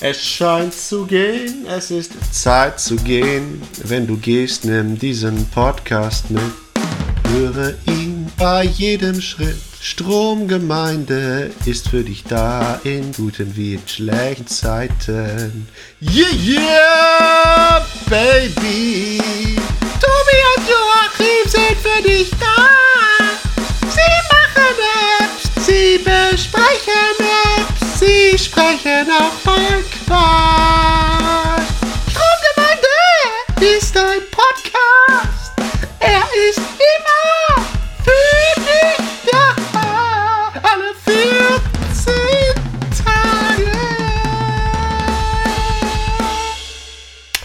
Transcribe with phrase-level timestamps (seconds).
[0.00, 3.62] Es scheint zu gehen, es ist Zeit zu gehen.
[3.84, 6.42] Wenn du gehst, nimm diesen Podcast mit.
[7.30, 9.56] Höre ihn bei jedem Schritt.
[9.80, 15.68] Stromgemeinde ist für dich da in guten wie in schlechten Zeiten.
[16.00, 19.20] Yeah, yeah, baby.
[20.00, 22.66] Tobi und Joachim sind für dich da.
[23.90, 24.76] Sie machen
[25.20, 27.14] Apps, sie besprechen
[27.58, 29.06] Apps, sie sprechen
[30.06, 31.14] Quatsch.
[32.10, 35.52] Stromgemeinde ist ein Podcast.
[36.00, 37.64] Er ist immer
[38.02, 38.98] für dich
[39.30, 39.46] da.
[40.62, 42.14] Alle 14
[43.04, 43.72] Tage.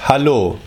[0.08, 0.58] Hallo.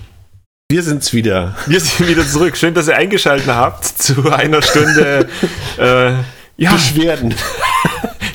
[0.71, 1.57] Wir sind's wieder.
[1.67, 2.57] Wir sind wieder zurück.
[2.57, 5.29] Schön, dass ihr eingeschaltet habt zu einer Stunde.
[5.79, 6.13] äh,
[6.57, 7.35] ja, Beschwerden.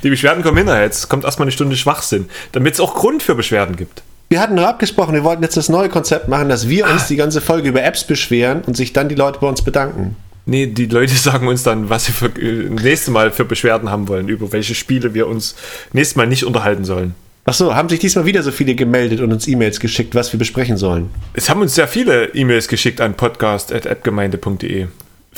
[0.07, 0.83] Die Beschwerden kommen hinterher.
[0.83, 4.03] Jetzt kommt erstmal eine Stunde Schwachsinn, damit es auch Grund für Beschwerden gibt.
[4.29, 7.15] Wir hatten noch abgesprochen, wir wollten jetzt das neue Konzept machen, dass wir uns die
[7.15, 10.15] ganze Folge über Apps beschweren und sich dann die Leute bei uns bedanken.
[10.45, 14.07] Nee, die Leute sagen uns dann, was sie für, äh, nächste Mal für Beschwerden haben
[14.07, 15.55] wollen, über welche Spiele wir uns
[15.91, 17.15] nächstes Mal nicht unterhalten sollen.
[17.45, 20.37] Ach so, haben sich diesmal wieder so viele gemeldet und uns E-Mails geschickt, was wir
[20.37, 21.09] besprechen sollen.
[21.33, 24.87] Es haben uns sehr viele E-Mails geschickt an podcast.appgemeinde.de.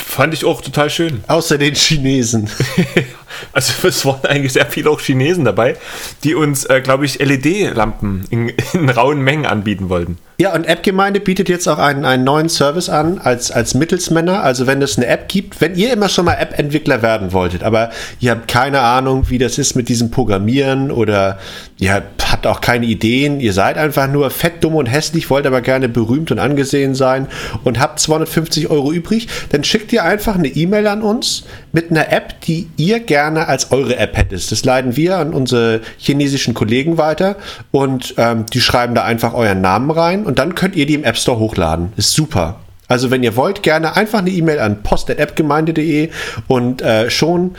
[0.06, 1.24] Fand ich auch total schön.
[1.28, 2.50] Außer den Chinesen.
[3.54, 5.78] Also es waren eigentlich sehr viele auch Chinesen dabei,
[6.24, 10.18] die uns, äh, glaube ich, LED-Lampen in, in rauen Mengen anbieten wollten.
[10.42, 14.42] Ja, und App-Gemeinde bietet jetzt auch einen, einen neuen Service an als, als Mittelsmänner.
[14.42, 17.90] Also wenn es eine App gibt, wenn ihr immer schon mal App-Entwickler werden wolltet, aber
[18.22, 21.40] ihr habt keine Ahnung, wie das ist mit diesem Programmieren oder
[21.78, 25.60] ihr habt auch keine Ideen, ihr seid einfach nur fett, dumm und hässlich, wollt aber
[25.60, 27.28] gerne berühmt und angesehen sein
[27.66, 32.12] und habt 250 Euro übrig, dann schickt ihr einfach eine E-Mail an uns mit einer
[32.12, 34.52] App, die ihr gerne als eure App hättet.
[34.52, 37.36] Das leiten wir an unsere chinesischen Kollegen weiter
[37.72, 41.04] und ähm, die schreiben da einfach euren Namen rein und dann könnt ihr die im
[41.04, 41.94] App Store hochladen.
[41.98, 42.60] Ist super.
[42.88, 46.10] Also wenn ihr wollt, gerne einfach eine E-Mail an post.appgemeinde.de
[46.48, 47.56] und äh, schon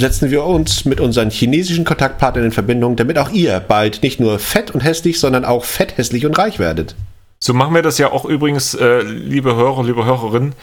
[0.00, 4.38] setzen wir uns mit unseren chinesischen Kontaktpartnern in Verbindung, damit auch ihr bald nicht nur
[4.38, 6.96] fett und hässlich, sondern auch fett, hässlich und reich werdet.
[7.44, 10.54] So machen wir das ja auch übrigens, äh, liebe Hörer, liebe Hörerinnen,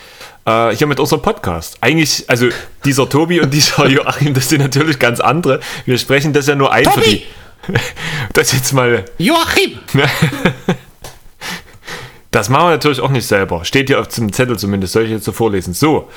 [0.46, 1.78] äh, hier mit unserem Podcast.
[1.82, 2.48] Eigentlich, also
[2.86, 5.60] dieser Tobi und dieser Joachim, das sind natürlich ganz andere.
[5.84, 7.24] Wir sprechen das ja nur ein für die.
[8.34, 9.04] Das jetzt mal.
[9.18, 9.80] Joachim!
[12.32, 13.66] Das machen wir natürlich auch nicht selber.
[13.66, 15.74] Steht hier auf dem Zettel zumindest, soll ich jetzt so vorlesen.
[15.74, 16.10] So,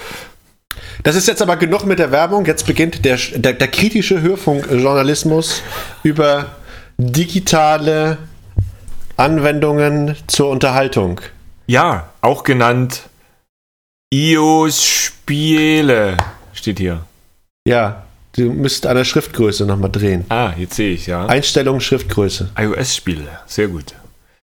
[1.02, 2.44] Das ist jetzt aber genug mit der Werbung.
[2.44, 5.62] Jetzt beginnt der, der, der kritische Hörfunkjournalismus
[6.02, 6.54] über
[6.98, 8.18] digitale
[9.22, 11.20] Anwendungen zur Unterhaltung.
[11.66, 13.08] ja, auch genannt
[14.12, 16.16] iOS Spiele
[16.52, 17.04] steht hier.
[17.66, 18.02] Ja,
[18.36, 20.24] du müsst an der Schriftgröße nochmal drehen.
[20.28, 21.26] Ah, jetzt sehe ich, ja.
[21.26, 22.50] Einstellung Schriftgröße.
[22.58, 23.94] iOS-Spiele, sehr gut.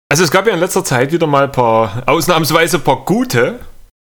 [0.09, 3.59] Also es gab ja in letzter Zeit wieder mal ein paar, ausnahmsweise ein paar gute.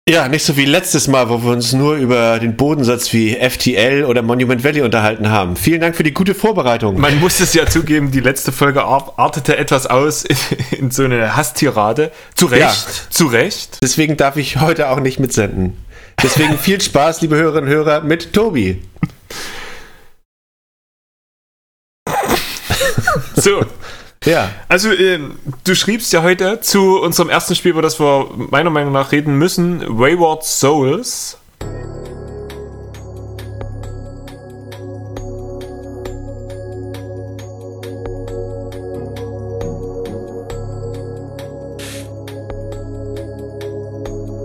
[0.10, 4.06] Ja, nicht so wie letztes Mal, wo wir uns nur über den Bodensatz wie FTL
[4.06, 5.58] oder Monument Valley unterhalten haben.
[5.58, 6.98] Vielen Dank für die gute Vorbereitung.
[6.98, 10.38] Man muss es ja zugeben, die letzte Folge ar- artete etwas aus in,
[10.80, 12.12] in so eine Hasstirade.
[12.36, 12.74] Zu Recht, Ja.
[13.10, 13.80] zu Recht.
[13.84, 15.76] Deswegen darf ich heute auch nicht mitsenden.
[16.24, 18.82] Deswegen viel Spaß, liebe Hörerinnen und Hörer, mit Tobi.
[23.36, 23.66] So,
[24.28, 24.50] Ja.
[24.68, 28.92] also ähm, du schriebst ja heute zu unserem ersten Spiel, über das wir meiner Meinung
[28.92, 31.38] nach reden müssen, Wayward Souls.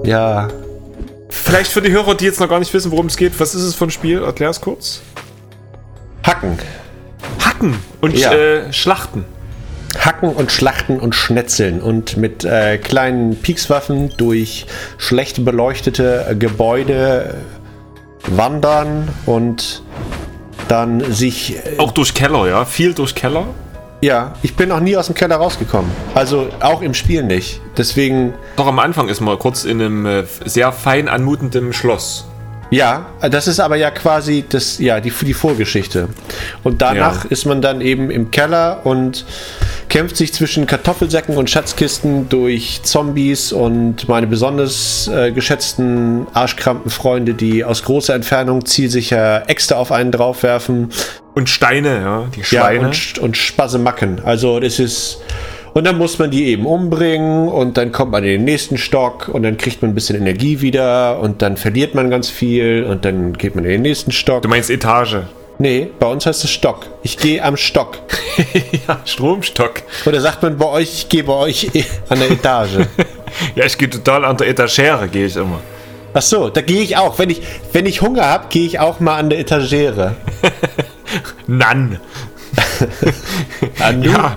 [0.05, 0.49] Ja.
[1.29, 3.63] Vielleicht für die Hörer, die jetzt noch gar nicht wissen, worum es geht, was ist
[3.63, 4.23] es für ein Spiel?
[4.23, 5.03] Erklär es kurz.
[6.25, 6.59] Hacken.
[7.41, 8.33] Hacken und Ja.
[8.33, 9.25] äh, Schlachten.
[10.05, 14.67] Hacken und Schlachten und Schnetzeln und mit äh, kleinen Piekswaffen durch
[14.99, 17.35] schlecht beleuchtete Gebäude
[18.27, 19.83] wandern und
[20.69, 21.57] dann sich.
[21.57, 22.65] Äh, Auch durch Keller, ja?
[22.65, 23.47] Viel durch Keller.
[24.01, 25.91] ja, ich bin noch nie aus dem Keller rausgekommen.
[26.15, 27.61] Also auch im Spiel nicht.
[27.77, 28.35] Deswegen.
[28.57, 32.27] Doch am Anfang ist man kurz in einem äh, sehr fein anmutenden Schloss.
[32.71, 36.09] Ja, das ist aber ja quasi das, ja, die, die Vorgeschichte.
[36.65, 37.31] Und danach Ja.
[37.31, 39.27] ist man dann eben im Keller und
[39.93, 47.63] kämpft sich zwischen Kartoffelsäcken und Schatzkisten durch Zombies und meine besonders äh, geschätzten Arschkrampenfreunde, die
[47.63, 50.89] aus großer Entfernung zielsicher Äxte auf einen draufwerfen.
[51.35, 52.87] Und Steine, ja, die Ja, Schweine.
[52.87, 54.23] und, und Spasemacken.
[54.25, 55.19] Also das ist.
[55.75, 59.29] Und dann muss man die eben umbringen und dann kommt man in den nächsten Stock
[59.29, 63.05] und dann kriegt man ein bisschen Energie wieder und dann verliert man ganz viel und
[63.05, 64.41] dann geht man in den nächsten Stock.
[64.43, 65.17] du meinst Etage.
[65.63, 66.87] Nee, bei uns heißt es Stock.
[67.05, 67.97] Ich gehe am Stock.
[68.89, 69.75] ja, Stromstock.
[70.05, 71.71] Oder sagt man bei euch, ich gehe bei euch
[72.09, 72.79] an der Etage?
[73.55, 75.61] ja, ich gehe total an der Etagere, gehe ich immer.
[76.15, 77.17] Ach so, da gehe ich auch.
[77.21, 77.43] Wenn ich,
[77.73, 80.17] wenn ich Hunger habe, gehe ich auch mal an der Etagere.
[81.47, 82.01] Nan.
[84.03, 84.37] ja,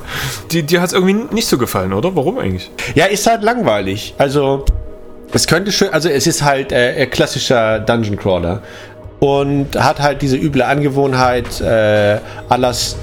[0.51, 2.16] die, dir hat es irgendwie nicht so gefallen, oder?
[2.16, 2.69] Warum eigentlich?
[2.94, 4.13] Ja, ist halt langweilig.
[4.19, 4.63] Also,
[5.33, 8.62] es könnte schön, also es ist halt äh, klassischer Dungeon Crawler
[9.20, 12.20] und hat halt diese üble Angewohnheit, äh,
[12.50, 12.98] alles,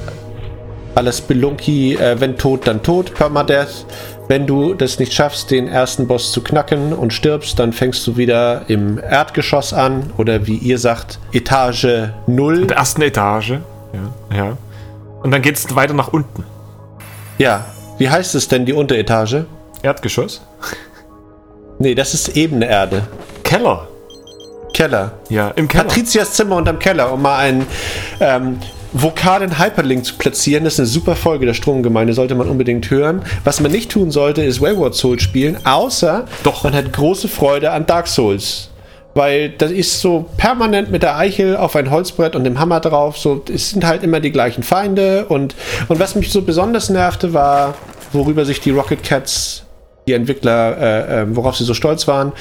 [0.94, 3.86] alles Belunki, äh, wenn tot, dann tot, Permadeath.
[4.28, 8.16] Wenn du das nicht schaffst, den ersten Boss zu knacken und stirbst, dann fängst du
[8.16, 12.62] wieder im Erdgeschoss an oder wie ihr sagt, Etage 0.
[12.62, 14.36] In der ersten Etage, ja.
[14.36, 14.56] ja.
[15.22, 16.44] Und dann geht es weiter nach unten.
[17.38, 17.66] Ja,
[17.98, 19.46] wie heißt es denn, die Unteretage?
[19.82, 20.42] Erdgeschoss?
[21.78, 23.02] Nee, das ist ebene Erde.
[23.42, 23.88] Keller.
[24.72, 25.12] Keller.
[25.28, 25.84] Ja, im Keller.
[25.84, 27.66] Patrizias Zimmer unterm Keller, um mal einen
[28.20, 28.58] ähm,
[28.92, 30.64] vokalen Hyperlink zu platzieren.
[30.64, 33.22] Das ist eine super Folge der Stromgemeinde, sollte man unbedingt hören.
[33.44, 36.64] Was man nicht tun sollte, ist Wayward Souls spielen, außer Doch.
[36.64, 38.68] man hat große Freude an Dark Souls.
[39.14, 43.18] Weil das ist so permanent mit der Eichel auf ein Holzbrett und dem Hammer drauf.
[43.18, 45.26] So, es sind halt immer die gleichen Feinde.
[45.26, 45.54] Und,
[45.88, 47.74] und was mich so besonders nervte, war,
[48.12, 49.64] worüber sich die Rocket Cats,
[50.06, 52.32] die Entwickler, äh, äh, worauf sie so stolz waren,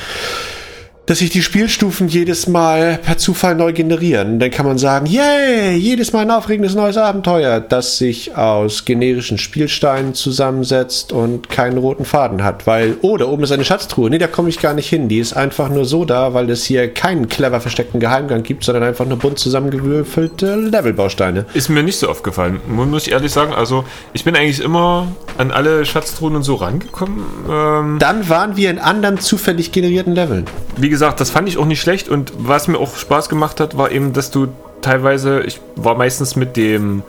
[1.07, 4.39] dass sich die Spielstufen jedes Mal per Zufall neu generieren.
[4.39, 9.37] Dann kann man sagen, yay, jedes Mal ein aufregendes neues Abenteuer, das sich aus generischen
[9.37, 12.67] Spielsteinen zusammensetzt und keinen roten Faden hat.
[12.67, 14.09] Weil, oh, da oben ist eine Schatztruhe.
[14.09, 15.09] Nee, da komme ich gar nicht hin.
[15.09, 18.83] Die ist einfach nur so da, weil es hier keinen clever versteckten Geheimgang gibt, sondern
[18.83, 21.45] einfach nur bunt zusammengewürfelte Levelbausteine.
[21.53, 23.53] Ist mir nicht so aufgefallen, muss ich ehrlich sagen.
[23.53, 25.07] Also, ich bin eigentlich immer
[25.37, 27.23] an alle Schatztruhen und so rangekommen.
[27.49, 30.45] Ähm Dann waren wir in anderen zufällig generierten Leveln.
[30.77, 33.77] Wie gesagt, das fand ich auch nicht schlecht und was mir auch Spaß gemacht hat,
[33.77, 34.49] war eben, dass du
[34.81, 37.01] teilweise, ich war meistens mit dem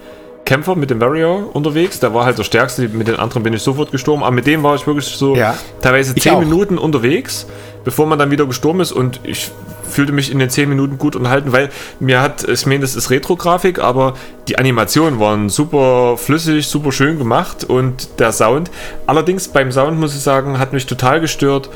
[0.45, 3.63] Kämpfer, mit dem Warrior unterwegs, der war halt der stärkste, mit den anderen bin ich
[3.63, 7.47] sofort gestorben, aber mit dem war ich wirklich so ja, teilweise zehn Minuten unterwegs,
[7.85, 9.51] bevor man dann wieder gestorben ist und ich
[9.93, 11.69] fühlte mich in den 10 Minuten gut unterhalten, weil
[12.01, 14.15] mir hat, ich meine, das ist Retro-Grafik, aber
[14.49, 18.71] die Animationen waren super flüssig, super schön gemacht und der Sound.
[19.07, 21.69] Allerdings beim Sound muss ich sagen, hat mich total gestört,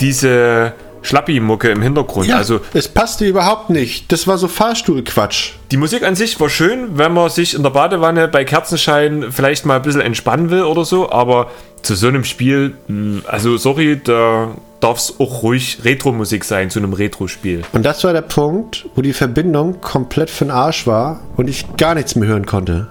[0.00, 0.72] diese
[1.02, 2.28] Schlappi-Mucke im Hintergrund.
[2.28, 4.10] Ja, also es passte überhaupt nicht.
[4.12, 5.52] Das war so Fahrstuhlquatsch.
[5.70, 9.66] Die Musik an sich war schön, wenn man sich in der Badewanne bei Kerzenschein vielleicht
[9.66, 11.50] mal ein bisschen entspannen will oder so, aber
[11.82, 16.78] zu so einem Spiel, hm, also sorry, da darf es auch ruhig Retro-Musik sein zu
[16.78, 17.62] einem Retro-Spiel.
[17.72, 21.76] Und das war der Punkt, wo die Verbindung komplett für den Arsch war und ich
[21.76, 22.88] gar nichts mehr hören konnte.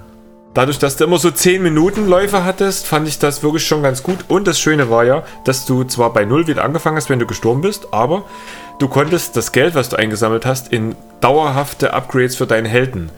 [0.53, 4.03] Dadurch, dass du immer so 10 Minuten Läufe hattest, fand ich das wirklich schon ganz
[4.03, 4.25] gut.
[4.27, 7.25] Und das Schöne war ja, dass du zwar bei Null wieder angefangen hast, wenn du
[7.25, 8.25] gestorben bist, aber
[8.79, 13.11] du konntest das Geld, was du eingesammelt hast, in dauerhafte Upgrades für deinen Helden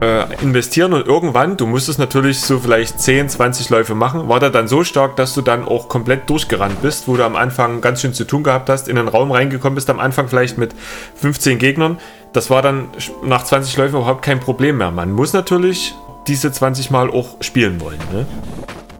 [0.00, 0.94] äh, investieren.
[0.94, 4.82] Und irgendwann, du musstest natürlich so vielleicht 10, 20 Läufe machen, war der dann so
[4.82, 8.24] stark, dass du dann auch komplett durchgerannt bist, wo du am Anfang ganz schön zu
[8.24, 10.74] tun gehabt hast, in den Raum reingekommen bist, am Anfang vielleicht mit
[11.16, 11.98] 15 Gegnern.
[12.32, 12.88] Das war dann
[13.22, 14.90] nach 20 Läufen überhaupt kein Problem mehr.
[14.90, 15.94] Man muss natürlich
[16.26, 17.98] diese 20 Mal auch spielen wollen.
[18.12, 18.26] Ne?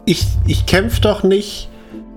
[0.05, 1.69] Ich, ich kämpfe doch nicht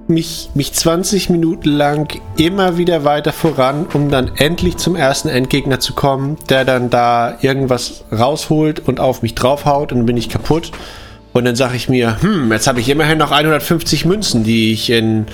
[0.09, 5.81] mich, mich 20 Minuten lang immer wieder weiter voran, um dann endlich zum ersten Endgegner
[5.81, 10.29] zu kommen, der dann da irgendwas rausholt und auf mich draufhaut und dann bin ich
[10.29, 10.73] kaputt.
[11.33, 14.91] Und dann sage ich mir, hm, jetzt habe ich immerhin noch 150 Münzen, die ich
[14.91, 15.27] in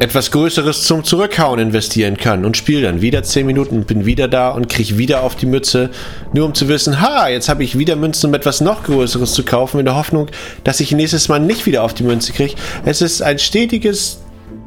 [0.00, 4.50] etwas Größeres zum Zurückhauen investieren kann und spiele dann wieder 10 Minuten, bin wieder da
[4.50, 5.90] und kriege wieder auf die Mütze,
[6.32, 9.44] nur um zu wissen, ha, jetzt habe ich wieder Münzen, um etwas noch Größeres zu
[9.44, 10.28] kaufen, in der Hoffnung,
[10.62, 12.54] dass ich nächstes Mal nicht wieder auf die Münze kriege.
[12.84, 14.20] Es ist ein stetiges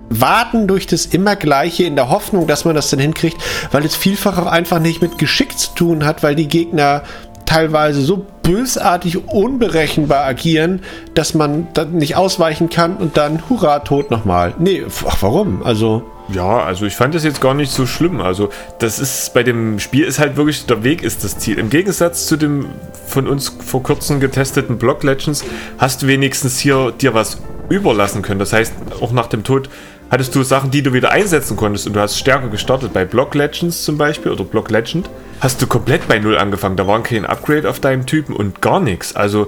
[0.10, 3.38] Warten durch das immer Gleiche in der Hoffnung, dass man das dann hinkriegt,
[3.72, 7.04] weil es vielfach auch einfach nicht mit Geschick zu tun hat, weil die Gegner
[7.52, 10.82] teilweise so bösartig unberechenbar agieren,
[11.16, 14.54] dass man dann nicht ausweichen kann und dann hurra, tot nochmal.
[14.58, 15.62] Nee, ach, warum?
[15.64, 16.04] Also.
[16.34, 18.22] Ja, also ich fand das jetzt gar nicht so schlimm.
[18.22, 21.60] Also, das ist bei dem Spiel ist halt wirklich, der Weg ist das Ziel.
[21.60, 22.68] Im Gegensatz zu dem
[23.06, 25.44] von uns vor kurzem getesteten Block Legends
[25.78, 28.40] hast du wenigstens hier dir was überlassen können.
[28.40, 29.70] Das heißt, auch nach dem Tod
[30.12, 32.94] hattest du Sachen, die du wieder einsetzen konntest und du hast stärker gestartet.
[32.94, 36.76] Bei Block Legends zum Beispiel oder Block Legend hast du komplett bei Null angefangen.
[36.76, 39.16] Da war kein Upgrade auf deinem Typen und gar nichts.
[39.16, 39.48] Also.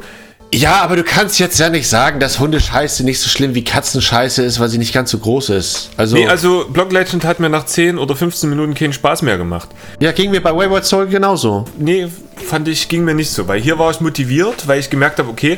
[0.53, 4.43] Ja, aber du kannst jetzt ja nicht sagen, dass Hundescheiße nicht so schlimm wie Katzenscheiße
[4.43, 5.89] ist, weil sie nicht ganz so groß ist.
[5.97, 9.39] Also, nee, also Block Legend hat mir nach 10 oder 15 Minuten keinen Spaß mehr
[9.39, 9.69] gemacht.
[9.99, 11.65] Ja, ging mir bei Wayward Soul genauso.
[11.79, 15.17] Nee, fand ich, ging mir nicht so, weil hier war ich motiviert, weil ich gemerkt
[15.17, 15.57] habe, okay,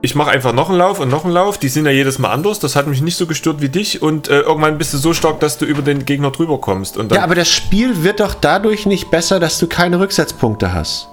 [0.00, 1.58] ich mache einfach noch einen Lauf und noch einen Lauf.
[1.58, 2.60] Die sind ja jedes Mal anders.
[2.60, 4.00] Das hat mich nicht so gestört wie dich.
[4.00, 6.96] Und äh, irgendwann bist du so stark, dass du über den Gegner drüber kommst.
[6.96, 11.08] ja, aber das Spiel wird doch dadurch nicht besser, dass du keine Rücksetzpunkte hast.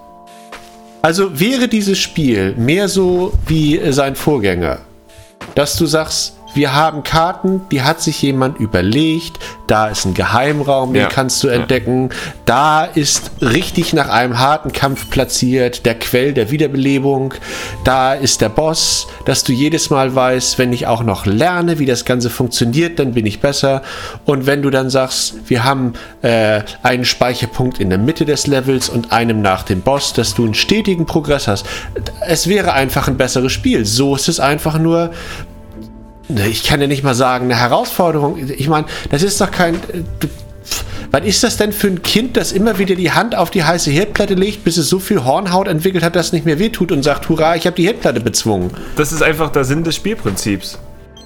[1.02, 4.80] Also wäre dieses Spiel mehr so wie sein Vorgänger,
[5.54, 9.40] dass du sagst, wir haben Karten, die hat sich jemand überlegt.
[9.68, 11.08] Da ist ein Geheimraum, den ja.
[11.08, 12.10] kannst du entdecken.
[12.46, 17.34] Da ist richtig nach einem harten Kampf platziert der Quell der Wiederbelebung.
[17.84, 21.86] Da ist der Boss, dass du jedes Mal weißt, wenn ich auch noch lerne, wie
[21.86, 23.82] das Ganze funktioniert, dann bin ich besser.
[24.26, 28.90] Und wenn du dann sagst, wir haben äh, einen Speicherpunkt in der Mitte des Levels
[28.90, 31.66] und einem nach dem Boss, dass du einen stetigen Progress hast.
[32.28, 33.86] Es wäre einfach ein besseres Spiel.
[33.86, 35.12] So ist es einfach nur
[36.30, 38.38] ich kann ja nicht mal sagen, eine Herausforderung.
[38.38, 39.80] Ich meine, das ist doch kein.
[40.20, 40.28] Du,
[41.12, 43.90] was ist das denn für ein Kind, das immer wieder die Hand auf die heiße
[43.90, 47.04] Herdplatte legt, bis es so viel Hornhaut entwickelt hat, dass es nicht mehr wehtut und
[47.04, 48.72] sagt, hurra, ich habe die Herdplatte bezwungen?
[48.98, 50.80] Das ist einfach der Sinn des Spielprinzips.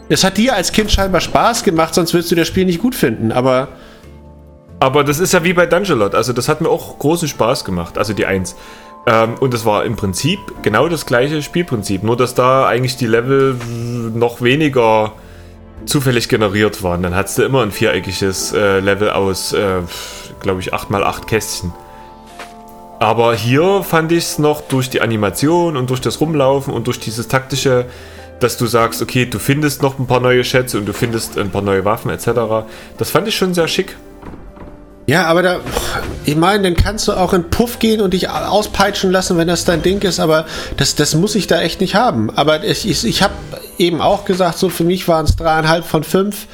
[0.10, 2.96] Es hat dir als Kind scheinbar Spaß gemacht, sonst würdest du das Spiel nicht gut
[2.96, 3.70] finden, aber.
[4.82, 7.98] Aber das ist ja wie bei Dungeon also das hat mir auch großen Spaß gemacht,
[7.98, 8.56] also die Eins.
[9.06, 13.08] Ähm, und es war im Prinzip genau das gleiche Spielprinzip, nur dass da eigentlich die
[13.08, 13.56] Level
[14.14, 15.14] noch weniger
[15.86, 17.04] zufällig generiert waren.
[17.04, 19.82] Dann hattest du immer ein viereckiges äh, Level aus, äh,
[20.42, 21.74] glaube ich, 8x8 Kästchen.
[23.00, 27.00] Aber hier fand ich es noch durch die Animation und durch das Rumlaufen und durch
[27.00, 27.86] dieses taktische,
[28.42, 31.50] dass du sagst, okay, du findest noch ein paar neue Schätze und du findest ein
[31.50, 32.68] paar neue Waffen etc.
[32.98, 33.96] Das fand ich schon sehr schick.
[35.10, 35.60] Ja, aber da,
[36.24, 39.66] ich meine, dann kannst du auch in Puff gehen und dich auspeitschen lassen, wenn das
[39.66, 40.46] dein Ding ist, aber
[40.78, 42.30] das, das muss ich da echt nicht haben.
[42.36, 43.34] Aber ich, ich, ich habe
[43.80, 46.46] eben auch gesagt, so für mich waren es dreieinhalb von fünf.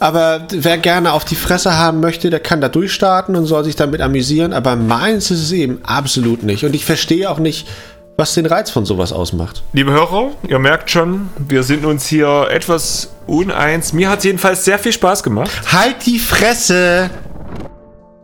[0.00, 3.76] Aber wer gerne auf die Fresse haben möchte, der kann da durchstarten und soll sich
[3.76, 4.54] damit amüsieren.
[4.54, 6.64] Aber meins ist es eben absolut nicht.
[6.64, 7.68] Und ich verstehe auch nicht,
[8.16, 9.62] was den Reiz von sowas ausmacht.
[9.72, 13.92] Liebe Hörer, ihr merkt schon, wir sind uns hier etwas uneins.
[13.92, 15.52] Mir hat es jedenfalls sehr viel Spaß gemacht.
[15.70, 17.08] Halt die Fresse!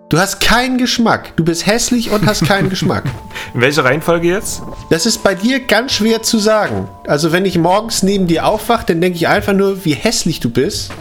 [0.09, 1.37] Du hast keinen Geschmack.
[1.37, 3.03] Du bist hässlich und hast keinen Geschmack.
[3.55, 4.63] In welcher Reihenfolge jetzt?
[4.89, 6.89] Das ist bei dir ganz schwer zu sagen.
[7.09, 10.49] Also wenn ich morgens neben dir aufwache, dann denke ich einfach nur, wie hässlich du
[10.49, 10.93] bist.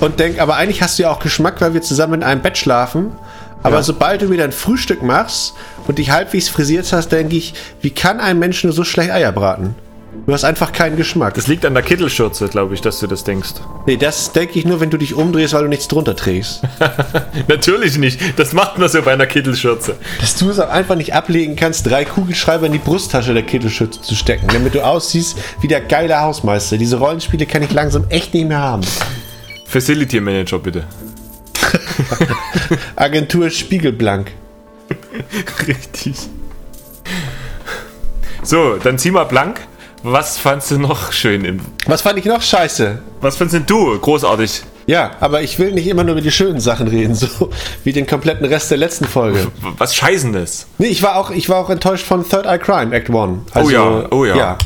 [0.00, 2.56] Und denke, aber eigentlich hast du ja auch Geschmack, weil wir zusammen in einem Bett
[2.56, 3.12] schlafen.
[3.62, 3.82] Aber ja.
[3.82, 5.52] sobald du mir dein Frühstück machst
[5.86, 7.52] und dich halbwegs frisiert hast, denke ich,
[7.82, 9.74] wie kann ein Mensch nur so schlecht Eier braten?
[10.26, 11.34] Du hast einfach keinen Geschmack.
[11.34, 13.54] Das liegt an der Kittelschürze, glaube ich, dass du das denkst.
[13.86, 16.62] Nee, das denke ich nur, wenn du dich umdrehst, weil du nichts drunter trägst.
[17.48, 18.20] Natürlich nicht.
[18.38, 19.96] Das macht man so bei einer Kittelschürze.
[20.20, 24.00] Dass du es auch einfach nicht ablegen kannst, drei Kugelschreiber in die Brusttasche der Kittelschürze
[24.00, 26.78] zu stecken, damit du aussiehst wie der geile Hausmeister.
[26.78, 28.82] Diese Rollenspiele kann ich langsam echt nicht mehr haben.
[29.66, 30.84] Facility Manager, bitte.
[32.96, 34.32] Agentur Spiegelblank.
[35.66, 36.16] Richtig.
[38.42, 39.60] So, dann zieh mal blank.
[40.06, 41.60] Was fandst du noch schön im.
[41.86, 42.98] Was fand ich noch scheiße?
[43.22, 44.62] Was findest du großartig?
[44.86, 47.48] Ja, aber ich will nicht immer nur über die schönen Sachen reden, so
[47.84, 49.46] wie den kompletten Rest der letzten Folge.
[49.78, 50.66] Was Scheißendes?
[50.76, 53.38] Nee, ich war auch, ich war auch enttäuscht von Third Eye Crime, Act 1.
[53.54, 54.36] Also, oh ja, oh ja.
[54.36, 54.58] ja.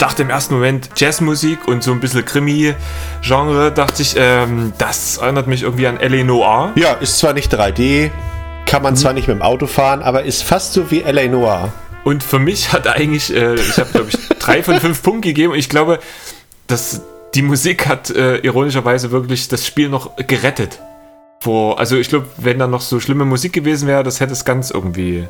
[0.00, 5.46] Dachte im ersten Moment Jazzmusik und so ein bisschen Krimi-Genre, dachte ich, ähm, das erinnert
[5.46, 6.24] mich irgendwie an L.A.
[6.24, 6.72] Noir.
[6.76, 8.10] Ja, ist zwar nicht 3D,
[8.66, 8.98] kann man mhm.
[8.98, 11.28] zwar nicht mit dem Auto fahren, aber ist fast so wie L.A.
[11.28, 11.72] Noir.
[12.02, 15.52] Und für mich hat eigentlich, äh, ich habe glaube ich drei von fünf Punkten gegeben
[15.52, 15.98] und ich glaube,
[16.66, 17.02] dass
[17.34, 20.80] die Musik hat äh, ironischerweise wirklich das Spiel noch gerettet.
[21.40, 24.44] Vor, also ich glaube, wenn da noch so schlimme Musik gewesen wäre, das hätte es
[24.44, 25.26] ganz irgendwie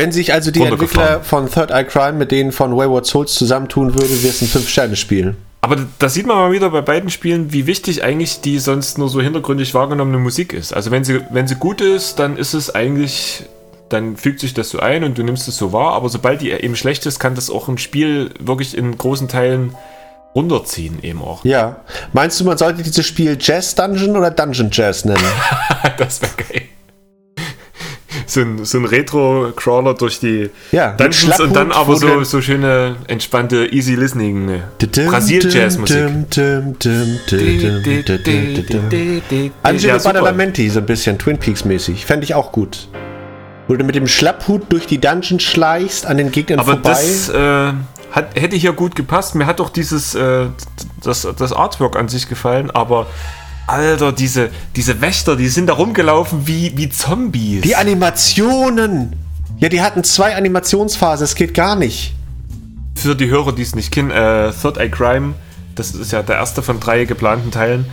[0.00, 3.94] wenn sich also die Entwickler von Third Eye Crime mit denen von Wayward Souls zusammentun
[3.94, 5.34] würde, wäre es ein 5-Sterne-Spiel.
[5.60, 9.10] Aber da sieht man mal wieder bei beiden Spielen, wie wichtig eigentlich die sonst nur
[9.10, 10.72] so hintergründig wahrgenommene Musik ist.
[10.72, 13.44] Also wenn sie, wenn sie gut ist, dann ist es eigentlich,
[13.90, 15.92] dann fügt sich das so ein und du nimmst es so wahr.
[15.92, 19.74] Aber sobald die eben schlecht ist, kann das auch ein Spiel wirklich in großen Teilen
[20.34, 21.44] runterziehen eben auch.
[21.44, 21.76] Ja.
[22.14, 25.18] Meinst du, man sollte dieses Spiel Jazz Dungeon oder Dungeon Jazz nennen?
[25.98, 26.62] das wäre geil
[28.30, 32.96] so ein, so ein Retro-Crawler durch die ja, Dungeons und dann aber so, so schöne,
[33.08, 35.96] entspannte, easy listening Brasil-Jazz-Musik.
[39.62, 42.06] Angelo Badalamenti, so ein bisschen Twin Peaks-mäßig.
[42.06, 42.88] Fände ich auch gut.
[43.68, 46.90] Wo du mit dem Schlapphut durch die Dungeons schleichst, an den Gegnern aber vorbei.
[46.90, 47.72] Das äh,
[48.10, 49.34] hat, hätte hier gut gepasst.
[49.34, 50.46] Mir hat doch dieses äh,
[51.02, 53.06] das, das Artwork an sich gefallen, aber
[53.70, 57.62] Alter, diese, diese Wächter, die sind da rumgelaufen wie, wie Zombies.
[57.62, 59.16] Die Animationen!
[59.58, 62.14] Ja, die hatten zwei Animationsphasen, es geht gar nicht.
[62.96, 65.34] Für die Hörer, die es nicht kennen, äh, Third Eye Crime,
[65.74, 67.86] das ist ja der erste von drei geplanten Teilen.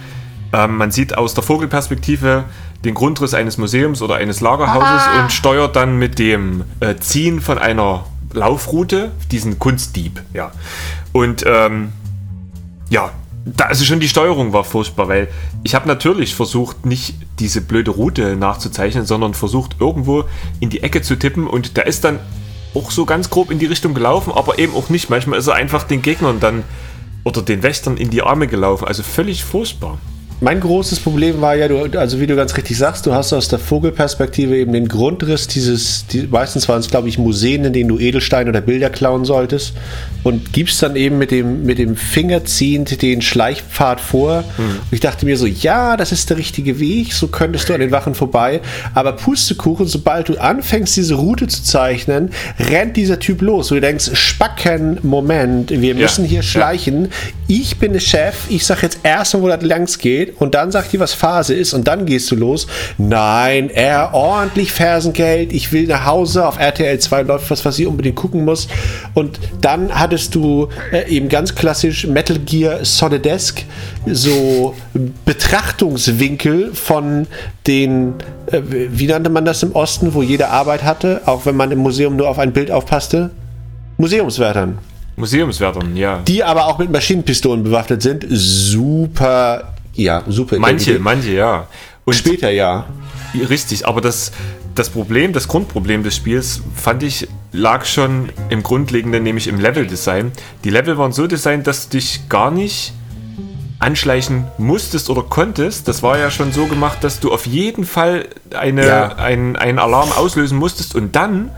[0.54, 2.46] Ähm, man sieht aus der Vogelperspektive
[2.86, 5.22] den Grundriss eines Museums oder eines Lagerhauses ah.
[5.22, 10.22] und steuert dann mit dem äh, Ziehen von einer Laufroute diesen Kunstdieb.
[10.34, 10.52] Ja.
[11.12, 11.92] Und ähm,
[12.90, 13.12] ja,
[13.56, 15.28] da, also schon die Steuerung war furchtbar, weil
[15.64, 20.26] ich habe natürlich versucht, nicht diese blöde Route nachzuzeichnen, sondern versucht, irgendwo
[20.60, 22.20] in die Ecke zu tippen und der ist dann
[22.74, 25.10] auch so ganz grob in die Richtung gelaufen, aber eben auch nicht.
[25.10, 26.64] Manchmal ist er einfach den Gegnern dann
[27.24, 28.88] oder den Wächtern in die Arme gelaufen.
[28.88, 29.98] Also völlig furchtbar.
[30.40, 33.48] Mein großes Problem war ja, du, also wie du ganz richtig sagst, du hast aus
[33.48, 37.90] der Vogelperspektive eben den Grundriss dieses, die, meistens waren es glaube ich Museen, in denen
[37.90, 39.74] du Edelsteine oder Bilder klauen solltest
[40.24, 44.44] und gibst dann eben mit dem, mit dem Finger ziehend den Schleichpfad vor.
[44.60, 44.64] Mhm.
[44.64, 47.80] Und ich dachte mir so, ja, das ist der richtige Weg, so könntest du an
[47.80, 48.62] den Wachen vorbei.
[48.94, 52.30] Aber Pustekuchen, sobald du anfängst, diese Route zu zeichnen,
[52.60, 53.72] rennt dieser Typ los.
[53.72, 57.06] Und du denkst, Spacken, Moment, wir müssen ja, hier schleichen.
[57.06, 57.10] Ja.
[57.48, 60.72] Ich bin der Chef, ich sag jetzt erstmal, wo das langs geht steht und dann
[60.72, 62.68] sagt die, was Phase ist und dann gehst du los.
[62.98, 67.88] Nein, er ordentlich Fersengeld, ich will nach Hause, auf RTL 2 läuft was, was ich
[67.88, 68.68] unbedingt gucken muss.
[69.14, 73.64] Und dann hattest du äh, eben ganz klassisch Metal Gear Solid Desk,
[74.06, 74.76] so
[75.26, 77.28] Betrachtungswinkel von
[77.66, 78.16] den,
[78.52, 81.80] äh, wie nannte man das im Osten, wo jede Arbeit hatte, auch wenn man im
[81.80, 83.32] Museum nur auf ein Bild aufpasste?
[83.98, 84.78] Museumswärtern.
[85.16, 86.22] Museumswärtern, ja.
[86.28, 88.24] Die aber auch mit Maschinenpistolen bewaffnet sind.
[88.30, 90.60] Super ja, super.
[90.60, 91.68] Manche, manche, ja.
[92.06, 92.86] Und später ja.
[93.50, 94.32] Richtig, aber das,
[94.76, 100.32] das Problem, das Grundproblem des Spiels, fand ich, lag schon im Grundlegenden, nämlich im Leveldesign.
[100.64, 102.94] Die Level waren so designt, dass du dich gar nicht
[103.80, 105.88] anschleichen musstest oder konntest.
[105.88, 109.16] Das war ja schon so gemacht, dass du auf jeden Fall eine, ja.
[109.16, 111.52] einen, einen Alarm auslösen musstest und dann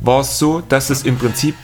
[0.00, 1.54] war es so, dass es im Prinzip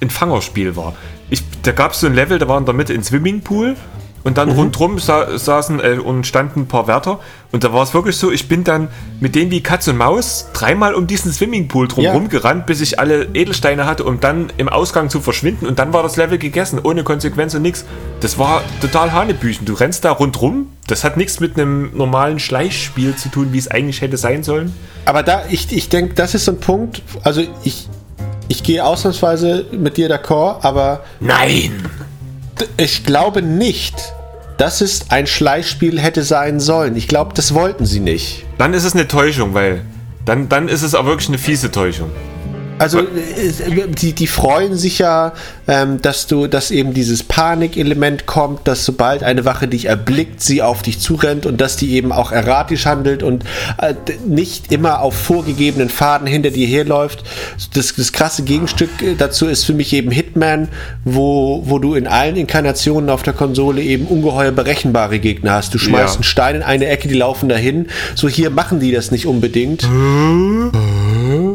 [0.00, 0.94] ein Fangerspiel war.
[1.28, 3.76] Ich, da gab es so ein Level, da war in der Mitte ein Swimmingpool
[4.22, 4.54] und dann mhm.
[4.54, 7.20] rundherum sa saßen äh, und standen ein paar Wärter.
[7.52, 10.48] Und da war es wirklich so, ich bin dann mit denen wie Katz und Maus
[10.52, 12.28] dreimal um diesen Swimmingpool drumherum ja.
[12.28, 15.66] gerannt, bis ich alle Edelsteine hatte, um dann im Ausgang zu verschwinden.
[15.66, 17.84] Und dann war das Level gegessen, ohne Konsequenz und nichts.
[18.20, 19.66] Das war total Hanebüchen.
[19.66, 20.68] Du rennst da rundherum.
[20.86, 24.74] Das hat nichts mit einem normalen Schleichspiel zu tun, wie es eigentlich hätte sein sollen.
[25.06, 27.02] Aber da, ich, ich denke, das ist so ein Punkt.
[27.22, 27.88] Also ich,
[28.48, 31.04] ich gehe ausnahmsweise mit dir d'accord, aber.
[31.20, 31.84] Nein!
[32.76, 33.94] Ich glaube nicht,
[34.58, 36.96] dass es ein Schleichspiel hätte sein sollen.
[36.96, 38.44] Ich glaube, das wollten sie nicht.
[38.58, 39.82] Dann ist es eine Täuschung, weil
[40.24, 42.10] dann, dann ist es auch wirklich eine fiese Täuschung.
[42.80, 45.34] Also die, die freuen sich ja,
[45.68, 50.62] ähm, dass du, dass eben dieses Panikelement kommt, dass sobald eine Wache dich erblickt, sie
[50.62, 53.44] auf dich zurennt und dass die eben auch erratisch handelt und
[53.82, 53.92] äh,
[54.26, 57.22] nicht immer auf vorgegebenen Faden hinter dir herläuft.
[57.74, 58.88] Das, das krasse Gegenstück
[59.18, 60.68] dazu ist für mich eben Hitman,
[61.04, 65.74] wo, wo du in allen Inkarnationen auf der Konsole eben ungeheuer berechenbare Gegner hast.
[65.74, 66.14] Du schmeißt ja.
[66.14, 67.88] einen Stein in eine Ecke, die laufen dahin.
[68.14, 69.86] So hier machen die das nicht unbedingt.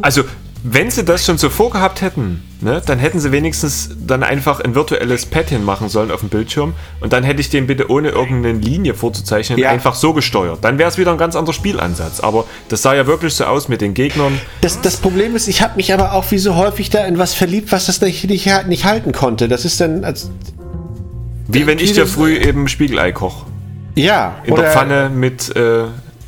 [0.03, 0.23] Also
[0.67, 4.73] wenn sie das schon so vorgehabt hätten, ne, dann hätten sie wenigstens dann einfach ein
[4.73, 8.57] virtuelles Pad hinmachen sollen auf dem Bildschirm und dann hätte ich den bitte ohne irgendeine
[8.57, 9.69] Linie vorzuzeichnen ja.
[9.69, 10.63] einfach so gesteuert.
[10.63, 12.19] Dann wäre es wieder ein ganz anderer Spielansatz.
[12.19, 14.41] Aber das sah ja wirklich so aus mit den Gegnern.
[14.61, 17.35] Das, das Problem ist, ich habe mich aber auch wie so häufig da in was
[17.35, 19.47] verliebt, was das nicht, nicht, nicht halten konnte.
[19.47, 20.31] Das ist dann als.
[21.47, 23.45] Wie wenn ich dir früh eben Spiegelei koche.
[23.93, 24.37] Ja.
[24.45, 25.55] In der Pfanne mit.
[25.55, 25.83] Äh,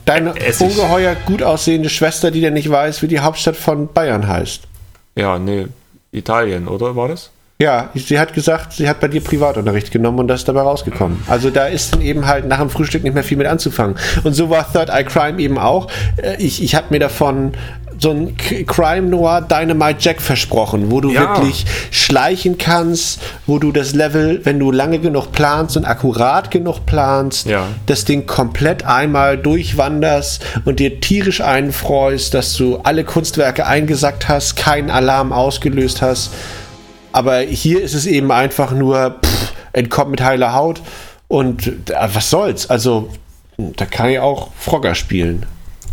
[0.08, 0.70] Deine Essig.
[0.70, 4.64] ungeheuer gut aussehende Schwester, die dir nicht weiß, wie die Hauptstadt von Bayern heißt.
[5.16, 5.68] Ja, nee,
[6.12, 7.30] Italien, oder war das?
[7.60, 11.24] Ja, sie hat gesagt, sie hat bei dir Privatunterricht genommen und das ist dabei rausgekommen.
[11.28, 13.98] Also da ist dann eben halt nach dem Frühstück nicht mehr viel mit anzufangen.
[14.24, 15.90] Und so war Third Eye Crime eben auch.
[16.18, 17.54] Äh, ich, ich habe mir davon
[18.00, 21.22] so ein Crime Noir Dynamite Jack versprochen, wo du ja.
[21.22, 26.86] wirklich schleichen kannst, wo du das Level, wenn du lange genug planst und akkurat genug
[26.86, 27.68] planst, ja.
[27.86, 34.56] das Ding komplett einmal durchwanderst und dir tierisch einfreust, dass du alle Kunstwerke eingesackt hast,
[34.56, 36.32] keinen Alarm ausgelöst hast
[37.18, 40.82] aber hier ist es eben einfach nur, pff, entkommt mit heiler Haut.
[41.28, 42.70] Und äh, was soll's?
[42.70, 43.10] Also,
[43.58, 45.48] da kann ich auch Frogger spielen.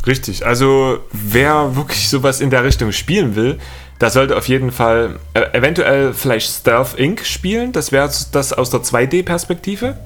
[0.07, 3.59] Richtig, also wer wirklich sowas in der Richtung spielen will,
[3.99, 7.25] da sollte auf jeden Fall äh, eventuell vielleicht Stealth Inc.
[7.25, 7.73] spielen.
[7.73, 9.97] Das wäre das aus der 2D-Perspektive.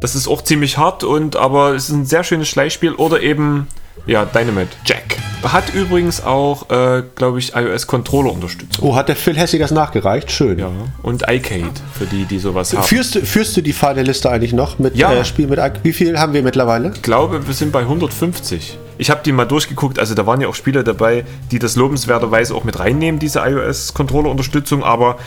[0.00, 2.94] Das ist auch ziemlich hart und aber es ist ein sehr schönes Schleichspiel.
[2.94, 3.68] Oder eben,
[4.06, 5.16] ja, Dynamite Jack.
[5.42, 8.84] Hat übrigens auch, äh, glaube ich, iOS-Controller-Unterstützung.
[8.84, 10.32] Oh, hat der Phil Hessi das nachgereicht?
[10.32, 10.58] Schön.
[10.58, 10.70] Ja,
[11.02, 12.82] und iCade, für die, die sowas haben.
[12.82, 15.12] Führst, führst du die Fahrliste eigentlich noch mit ja.
[15.12, 16.92] äh, Spiel mit Wie viel haben wir mittlerweile?
[16.94, 18.78] Ich glaube, wir sind bei 150.
[19.00, 22.52] Ich habe die mal durchgeguckt, also da waren ja auch Spiele dabei, die das lobenswerterweise
[22.52, 25.18] auch mit reinnehmen, diese iOS-Controller-Unterstützung, aber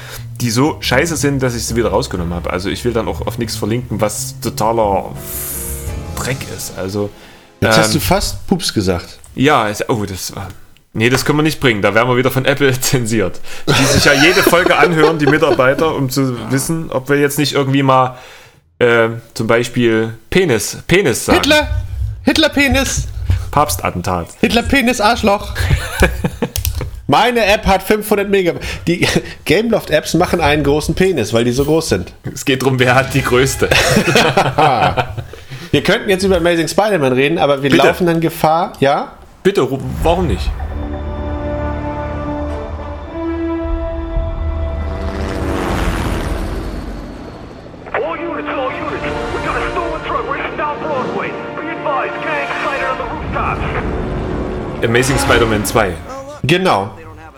[0.41, 2.51] die so scheiße sind, dass ich sie wieder rausgenommen habe.
[2.51, 5.11] Also ich will dann auch auf nichts verlinken, was totaler
[6.17, 6.77] Dreck ist.
[6.77, 7.09] Also
[7.61, 9.17] Jetzt hast du fast Pups gesagt.
[9.35, 10.47] Ja, es- oh, das war.
[10.93, 11.81] Nee, das können wir nicht bringen.
[11.81, 13.39] Da werden wir wieder von Apple zensiert.
[13.67, 17.53] Die sich ja jede Folge anhören, die Mitarbeiter, um zu wissen, ob wir jetzt nicht
[17.53, 18.17] irgendwie mal
[18.79, 21.39] äh, zum Beispiel Penis, Penis sagen.
[21.39, 21.69] Hitler!
[22.23, 23.07] Hitler-Penis!
[23.51, 24.27] Papstattentat.
[24.41, 25.53] Hitler-Penis, Arschloch!
[27.07, 28.63] Meine App hat 500 Megabyte.
[28.87, 29.05] Die
[29.45, 32.13] Gameloft-Apps machen einen großen Penis, weil die so groß sind.
[32.33, 33.69] Es geht darum, wer hat die größte.
[35.71, 37.85] Wir könnten jetzt über Amazing Spider-Man reden, aber wir Bitte.
[37.87, 39.13] laufen dann Gefahr, ja?
[39.43, 40.49] Bitte, ru- warum nicht?
[54.83, 55.93] Amazing Spider-Man 2.
[56.43, 56.91] Genau.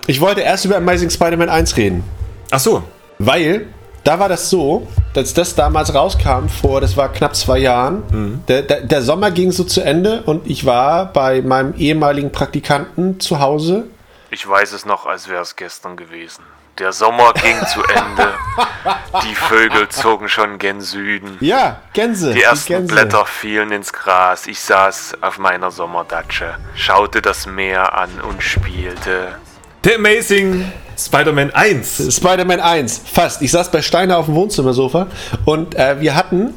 [0.07, 2.03] Ich wollte erst über Amazing Spider-Man 1 reden.
[2.51, 2.83] Ach so.
[3.19, 3.67] Weil
[4.03, 8.43] da war das so, dass das damals rauskam vor, das war knapp zwei Jahren.
[8.47, 13.19] Der, der, der Sommer ging so zu Ende und ich war bei meinem ehemaligen Praktikanten
[13.19, 13.85] zu Hause.
[14.29, 16.43] Ich weiß es noch, als wäre es gestern gewesen.
[16.79, 18.33] Der Sommer ging zu Ende.
[19.23, 21.37] Die Vögel zogen schon gen Süden.
[21.39, 22.33] Ja, Gänse.
[22.33, 22.95] Die ersten Gänse.
[22.95, 24.47] Blätter fielen ins Gras.
[24.47, 29.35] Ich saß auf meiner Sommerdatsche, schaute das Meer an und spielte.
[29.83, 32.15] The Amazing Spider-Man 1.
[32.15, 33.41] Spider-Man 1, fast.
[33.41, 35.07] Ich saß bei Steiner auf dem Wohnzimmersofa
[35.45, 36.53] und äh, wir hatten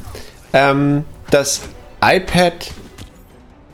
[0.53, 1.63] ähm, das
[2.01, 2.71] iPad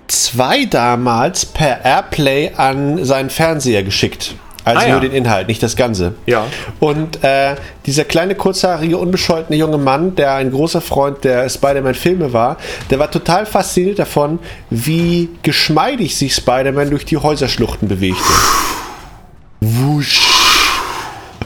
[0.09, 4.35] 2 damals per Airplay an seinen Fernseher geschickt.
[4.65, 4.93] Also Ah, ja.
[4.93, 6.15] nur den Inhalt, nicht das Ganze.
[6.25, 6.47] Ja.
[6.79, 12.59] Und äh, dieser kleine, kurzhaarige, unbescholtene junge Mann, der ein großer Freund der Spider-Man-Filme war,
[12.89, 14.39] der war total fasziniert davon,
[14.71, 18.23] wie geschmeidig sich Spider-Man durch die Häuserschluchten bewegte.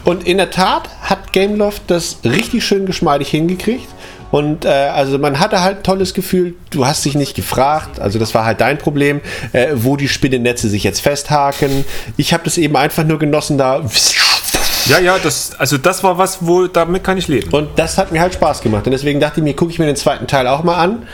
[0.07, 3.89] Und in der Tat hat Gameloft das richtig schön geschmeidig hingekriegt.
[4.31, 8.17] Und äh, also man hatte halt ein tolles Gefühl, du hast dich nicht gefragt, also
[8.17, 9.19] das war halt dein Problem,
[9.51, 11.83] äh, wo die Spinnennetze sich jetzt festhaken.
[12.15, 13.83] Ich habe das eben einfach nur genossen, da
[14.85, 17.53] Ja, ja, das, also das war was, wo damit kann ich leben.
[17.53, 18.85] Und das hat mir halt Spaß gemacht.
[18.85, 21.05] Und deswegen dachte ich mir, gucke ich mir den zweiten Teil auch mal an.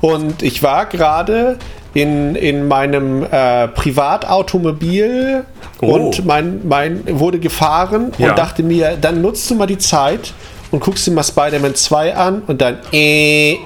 [0.00, 1.56] Und ich war gerade
[1.94, 5.44] in, in meinem äh, Privatautomobil
[5.82, 5.94] Oh.
[5.94, 8.30] und mein, mein wurde gefahren Ja.
[8.30, 10.34] und dachte mir, dann nutzt du mal die Zeit
[10.70, 13.56] und guckst dir mal Spider-Man 2 an und dann äh,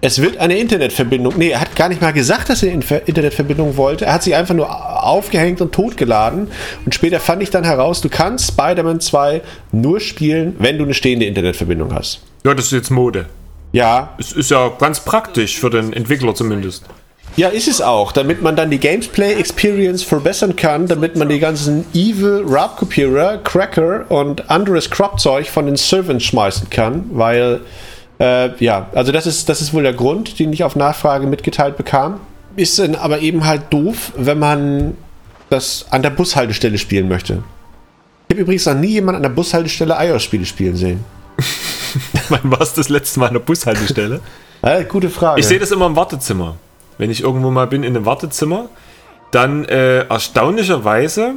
[0.00, 1.34] es wird eine Internetverbindung.
[1.38, 4.04] Nee, er hat gar nicht mal gesagt, dass er eine Internetverbindung wollte.
[4.06, 4.68] Er hat sich einfach nur
[5.04, 6.48] aufgehängt und totgeladen.
[6.84, 9.40] Und später fand ich dann heraus, du kannst Spider-Man 2
[9.72, 12.20] nur spielen, wenn du eine stehende Internetverbindung hast.
[12.44, 13.26] Ja, das ist jetzt Mode.
[13.72, 16.84] Ja, Es ist ja ganz praktisch für den Entwickler zumindest.
[17.36, 21.40] Ja, ist es auch, damit man dann die Gameplay Experience verbessern kann, damit man die
[21.40, 27.60] ganzen Evil Raubkopierer, Cracker und anderes Crop-Zeug von den Servants schmeißen kann, weil,
[28.20, 31.76] äh, ja, also das ist, das ist wohl der Grund, den ich auf Nachfrage mitgeteilt
[31.76, 32.20] bekam.
[32.56, 34.96] Ist dann aber eben halt doof, wenn man
[35.50, 37.42] das an der Bushaltestelle spielen möchte.
[38.28, 41.04] Ich habe übrigens noch nie jemand an der Bushaltestelle iOS-Spiele spielen sehen.
[42.28, 44.20] Wann war es das letzte Mal an der Bushaltestelle?
[44.62, 45.40] Äh, gute Frage.
[45.40, 46.56] Ich sehe das immer im Wartezimmer.
[46.98, 48.66] Wenn ich irgendwo mal bin in einem Wartezimmer,
[49.30, 51.34] dann äh, erstaunlicherweise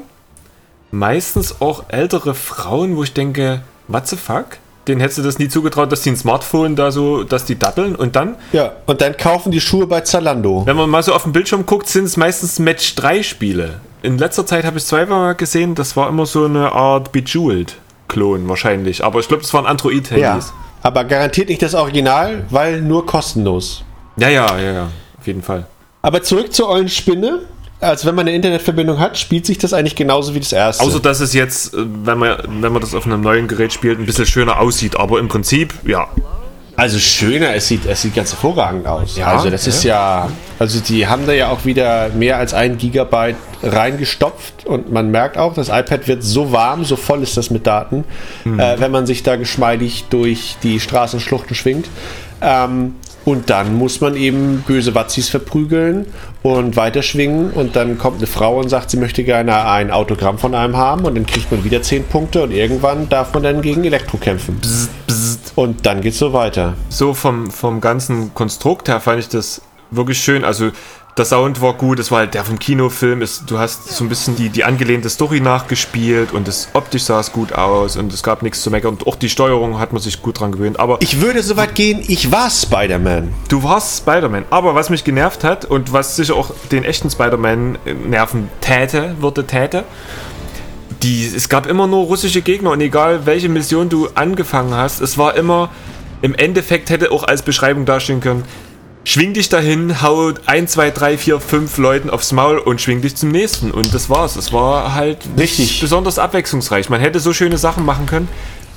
[0.92, 4.58] meistens auch ältere Frauen, wo ich denke, what the fuck?
[4.88, 7.94] Denen hättest du das nie zugetraut, dass die ein Smartphone da so, dass die datteln
[7.96, 10.62] und dann, ja, und dann kaufen die Schuhe bei Zalando.
[10.66, 13.82] wenn man mal so auf den Bildschirm guckt, sind es meistens Match 3 Spiele.
[14.02, 18.48] In letzter Zeit habe ich es zweimal gesehen, das war immer so eine Art Bejeweled-Klon
[18.48, 19.04] wahrscheinlich.
[19.04, 20.54] Aber ich glaube, das waren Ja, Android-Handys.
[20.84, 23.84] aber garantiert nicht das Original, weil nur kostenlos.
[24.16, 24.30] Ja.
[24.30, 24.88] ja, ja, ja,
[25.28, 25.66] auf jeden Fall.
[26.02, 27.42] Aber zurück zur ollen Spinne.
[27.80, 30.84] Also wenn man eine Internetverbindung hat, spielt sich das eigentlich genauso wie das erste.
[30.84, 34.00] Außer dass es jetzt, äh, wenn man, wenn man das auf einem neuen Gerät spielt,
[34.00, 34.98] ein bisschen schöner aussieht.
[34.98, 36.08] Aber im Prinzip, ja.
[36.76, 39.18] also schöner, es sieht, es sieht ganz hervorragend aus.
[39.18, 39.70] Ja, also das ja.
[39.70, 44.92] ist ja, also die haben da ja auch wieder mehr als ein Gigabyte reingestopft und
[44.92, 48.06] man merkt auch, das iPad wird so warm, so voll ist das mit Daten,
[48.46, 51.90] äh, wenn man sich da geschmeidig durch die Straßenschluchten schwingt.
[52.42, 52.96] Ähm,
[53.28, 56.06] und dann muss man eben böse Watzis verprügeln
[56.44, 60.56] und weiterschwingen und dann kommt eine Frau und sagt, sie möchte gerne ein Autogramm von
[60.56, 63.84] einem haben und dann kriegt man wieder 10 Punkte und irgendwann darf man dann gegen
[63.84, 64.62] Elektro kämpfen.
[65.56, 66.76] Und dann geht's so weiter.
[66.88, 69.62] So vom, vom ganzen Konstrukt her fand ich das
[69.92, 70.46] wirklich schön.
[70.46, 70.72] Also
[71.18, 73.22] der Sound war gut, es war halt der vom Kinofilm.
[73.22, 77.20] Ist, du hast so ein bisschen die, die angelehnte Story nachgespielt und das optisch sah
[77.20, 78.94] es gut aus und es gab nichts zu meckern.
[78.94, 80.80] Und auch die Steuerung hat man sich gut dran gewöhnt.
[80.80, 83.34] Aber Ich würde so weit gehen, ich war Spider-Man.
[83.50, 84.46] Du warst Spider-Man.
[84.50, 89.16] Aber was mich genervt hat und was sicher auch den echten Spider-Man äh, nerven täte,
[89.20, 89.84] würde täte,
[91.02, 95.18] die, es gab immer nur russische Gegner und egal welche Mission du angefangen hast, es
[95.18, 95.70] war immer,
[96.22, 98.44] im Endeffekt hätte auch als Beschreibung dastehen können,
[99.08, 103.16] schwing dich dahin, hau 1, 2, 3, 4, 5 Leuten aufs Maul und schwing dich
[103.16, 103.72] zum nächsten.
[103.72, 104.36] Und das war's.
[104.36, 105.80] Es war halt nicht Richtig.
[105.80, 106.90] besonders abwechslungsreich.
[106.90, 108.28] Man hätte so schöne Sachen machen können.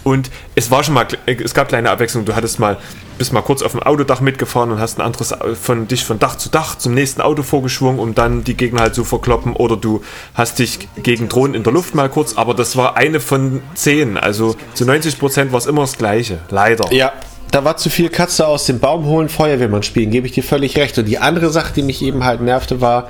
[0.03, 2.25] Und es war schon mal, es gab kleine Abwechslung.
[2.25, 2.79] Du hattest mal,
[3.19, 6.37] bist mal kurz auf dem Autodach mitgefahren und hast ein anderes von dich von Dach
[6.37, 9.55] zu Dach zum nächsten Auto vorgeschwungen, um dann die Gegner halt zu verkloppen.
[9.55, 10.03] Oder du
[10.35, 14.17] hast dich gegen Drohnen in der Luft mal kurz, aber das war eine von zehn.
[14.17, 16.39] Also zu 90 Prozent war es immer das Gleiche.
[16.49, 16.91] Leider.
[16.93, 17.13] Ja,
[17.51, 20.77] da war zu viel Katze aus dem Baum holen, Feuerwehrmann spielen, gebe ich dir völlig
[20.77, 20.99] recht.
[20.99, 23.09] Und die andere Sache, die mich eben halt nervte, war,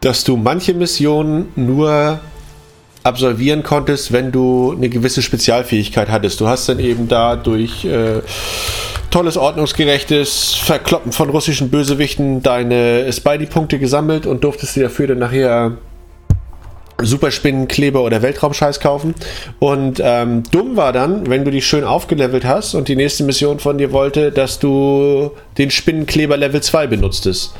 [0.00, 2.20] dass du manche Missionen nur
[3.02, 6.40] absolvieren konntest, wenn du eine gewisse Spezialfähigkeit hattest.
[6.40, 8.20] Du hast dann eben da durch äh,
[9.10, 15.78] tolles, ordnungsgerechtes Verkloppen von russischen Bösewichten deine Spidey-Punkte gesammelt und durftest dir dafür dann nachher
[17.00, 19.14] Superspinnenkleber oder Weltraumscheiß kaufen.
[19.58, 23.58] Und ähm, dumm war dann, wenn du dich schön aufgelevelt hast und die nächste Mission
[23.58, 27.54] von dir wollte, dass du den Spinnenkleber Level 2 benutztest.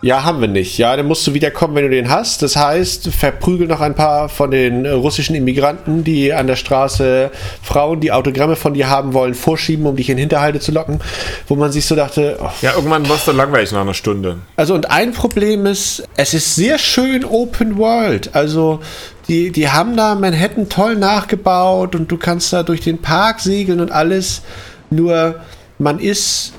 [0.00, 0.78] Ja, haben wir nicht.
[0.78, 2.42] Ja, dann musst du wiederkommen, wenn du den hast.
[2.42, 7.32] Das heißt, verprügel noch ein paar von den äh, russischen Immigranten, die an der Straße
[7.62, 11.00] Frauen, die Autogramme von dir haben wollen, vorschieben, um dich in Hinterhalte zu locken.
[11.48, 14.38] Wo man sich so dachte, oh, Ja, irgendwann war es dann langweilig nach einer Stunde.
[14.54, 18.36] also und ein Problem ist, es ist sehr schön Open World.
[18.36, 18.78] Also
[19.26, 23.80] die, die haben da Manhattan toll nachgebaut und du kannst da durch den Park segeln
[23.80, 24.42] und alles.
[24.90, 25.40] Nur
[25.78, 26.52] man ist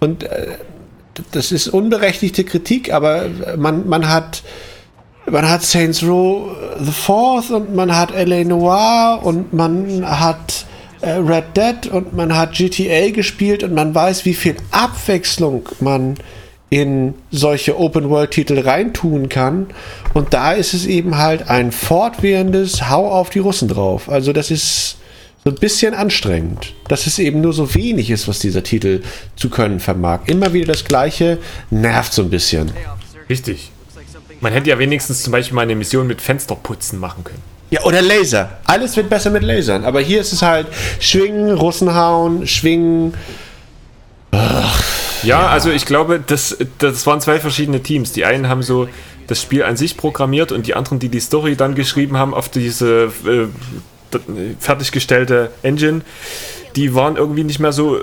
[0.00, 0.46] und äh,
[1.32, 3.26] das ist unberechtigte Kritik, aber
[3.56, 4.42] man, man hat
[5.28, 10.66] man hat Saints Row the Fourth und man hat LA Noir und man hat
[11.00, 16.14] äh, Red Dead und man hat GTA gespielt und man weiß, wie viel Abwechslung man
[16.70, 19.66] in solche Open-World-Titel reintun kann.
[20.14, 24.08] Und da ist es eben halt ein fortwährendes Hau auf die Russen drauf.
[24.08, 24.96] Also das ist
[25.46, 29.02] so ein bisschen anstrengend, dass es eben nur so wenig ist, was dieser Titel
[29.36, 30.22] zu können vermag.
[30.26, 31.38] Immer wieder das Gleiche
[31.70, 32.72] nervt so ein bisschen.
[33.30, 33.70] Richtig.
[34.40, 37.42] Man hätte ja wenigstens zum Beispiel mal eine Mission mit Fensterputzen machen können.
[37.70, 38.58] Ja, oder Laser.
[38.64, 39.84] Alles wird besser mit Lasern.
[39.84, 40.66] Aber hier ist es halt
[40.98, 43.14] schwingen, Russen hauen, schwingen.
[45.22, 48.10] Ja, also ich glaube, das, das waren zwei verschiedene Teams.
[48.10, 48.88] Die einen haben so
[49.28, 52.48] das Spiel an sich programmiert und die anderen, die die Story dann geschrieben haben auf
[52.48, 53.46] diese äh,
[54.60, 56.02] fertiggestellte Engine,
[56.76, 57.98] die waren irgendwie nicht mehr so.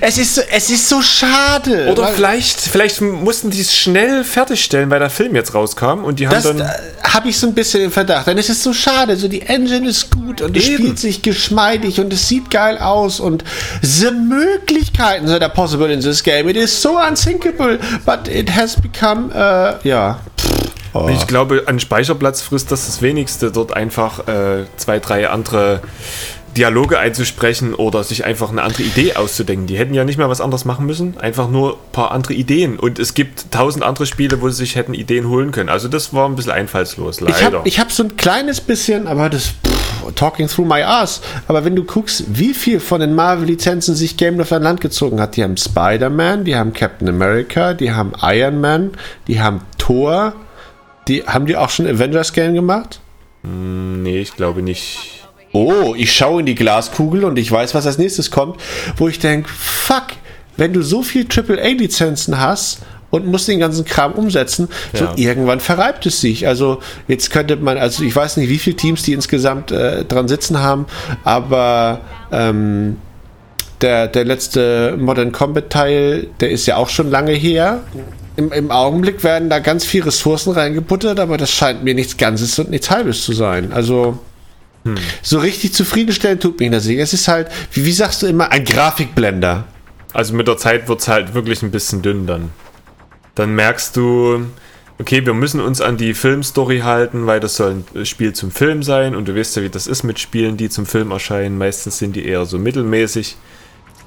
[0.00, 1.90] Es ist so, es ist so schade.
[1.92, 6.26] Oder vielleicht, vielleicht mussten die es schnell fertigstellen, weil der Film jetzt rauskam und die
[6.26, 6.60] haben das dann.
[6.60, 6.68] äh,
[7.02, 8.26] habe ich so ein bisschen im Verdacht.
[8.26, 9.16] Denn es ist so schade.
[9.16, 13.20] So die Engine ist gut und es spielt sich geschmeidig und es sieht geil aus
[13.20, 13.44] und
[13.82, 16.48] the Möglichkeiten that are possible in this game.
[16.48, 20.18] It is so unthinkable, but it has become äh, ja.
[20.94, 25.82] Und Ich glaube, an Speicherplatz frisst das das wenigste, dort einfach äh, zwei, drei andere
[26.56, 29.66] Dialoge einzusprechen oder sich einfach eine andere Idee auszudenken.
[29.66, 32.78] Die hätten ja nicht mehr was anderes machen müssen, einfach nur ein paar andere Ideen.
[32.78, 35.68] Und es gibt tausend andere Spiele, wo sie sich hätten Ideen holen können.
[35.68, 37.62] Also das war ein bisschen einfallslos, leider.
[37.64, 41.20] Ich habe hab so ein kleines bisschen, aber das pff, talking through my ass.
[41.48, 45.20] Aber wenn du guckst, wie viel von den Marvel-Lizenzen sich Game of an Land gezogen
[45.20, 48.92] hat, die haben Spider-Man, die haben Captain America, die haben Iron Man,
[49.26, 50.34] die haben Thor,
[51.08, 53.00] die haben die auch schon Avengers-Game gemacht?
[53.46, 55.20] nee, ich glaube nicht.
[55.52, 58.58] Oh, ich schaue in die Glaskugel und ich weiß, was als nächstes kommt,
[58.96, 60.06] wo ich denke, fuck,
[60.56, 65.12] wenn du so viel AAA-Lizenzen hast und musst den ganzen Kram umsetzen, so Ja.
[65.16, 66.48] irgendwann verreibt es sich.
[66.48, 70.26] Also jetzt könnte man, also ich weiß nicht, wie viele Teams die insgesamt äh, dran
[70.26, 70.86] sitzen haben,
[71.22, 72.00] aber
[72.32, 72.96] ähm,
[73.80, 77.82] der, der letzte Modern Combat Teil, der ist ja auch schon lange her.
[78.36, 82.58] Im, Im Augenblick werden da ganz viel Ressourcen reingebuttert, aber das scheint mir nichts Ganzes
[82.58, 83.72] und nichts Halbes zu sein.
[83.72, 84.18] Also
[85.22, 86.98] so richtig zufriedenstellend tut mich das nicht.
[86.98, 89.64] Es ist halt, wie, wie sagst du immer, ein Grafikblender.
[90.12, 92.50] Also mit der Zeit wird es halt wirklich ein bisschen dünn dann.
[93.34, 94.46] Dann merkst du,
[94.98, 98.82] okay, wir müssen uns an die Filmstory halten, weil das soll ein Spiel zum Film
[98.82, 101.58] sein und du weißt ja, wie das ist mit Spielen, die zum Film erscheinen.
[101.58, 103.36] Meistens sind die eher so mittelmäßig.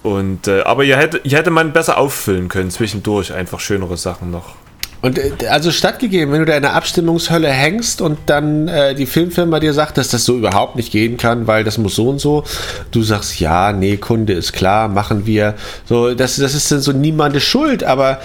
[0.08, 4.32] Und, äh, aber hier hätte, hier hätte man besser auffüllen können, zwischendurch einfach schönere Sachen
[4.32, 4.56] noch.
[5.02, 9.06] Und äh, also stattgegeben, wenn du da in der Abstimmungshölle hängst und dann äh, die
[9.06, 12.20] Filmfirma dir sagt, dass das so überhaupt nicht gehen kann, weil das muss so und
[12.20, 12.44] so,
[12.92, 15.54] du sagst, ja, nee, Kunde ist klar, machen wir.
[15.86, 18.20] So, das, das ist dann so niemandes Schuld, aber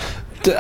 [0.47, 0.51] äh,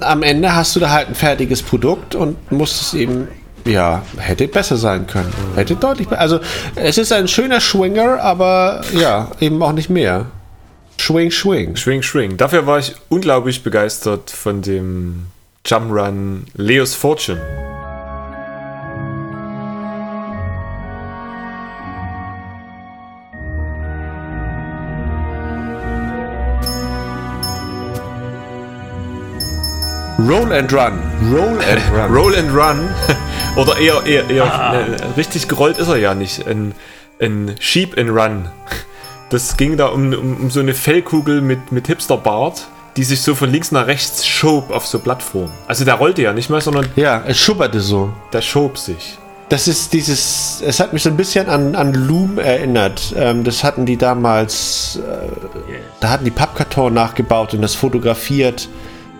[0.00, 3.28] am Ende hast du da halt ein fertiges Produkt und musst es eben
[3.64, 5.32] ja, hätte besser sein können.
[5.56, 6.38] Hätte deutlich be- Also,
[6.76, 10.26] es ist ein schöner Schwinger, aber ja, eben auch nicht mehr.
[10.98, 11.76] Schwing, schwing.
[11.76, 12.36] Schwing, schwing.
[12.36, 15.26] Dafür war ich unglaublich begeistert von dem
[15.64, 17.40] Jump'n'Run Leo's Fortune.
[30.18, 30.98] Roll and Run.
[31.32, 32.12] Roll and Run.
[32.12, 32.88] Roll and Run.
[33.56, 36.46] Oder eher, eher, eher ne, richtig gerollt ist er ja nicht.
[36.46, 36.74] Ein,
[37.20, 38.48] ein Sheep and Run.
[39.30, 43.34] Das ging da um, um, um so eine Fellkugel mit, mit Hipsterbart, die sich so
[43.34, 45.50] von links nach rechts schob auf so Plattformen.
[45.66, 48.12] Also der rollte ja nicht mehr, sondern Ja, es schubberte so.
[48.32, 49.18] der schob sich.
[49.48, 53.14] Das ist dieses, es hat mich so ein bisschen an, an Loom erinnert.
[53.16, 55.28] Ähm, das hatten die damals, äh,
[56.00, 58.68] da hatten die Pappkarton nachgebaut und das fotografiert,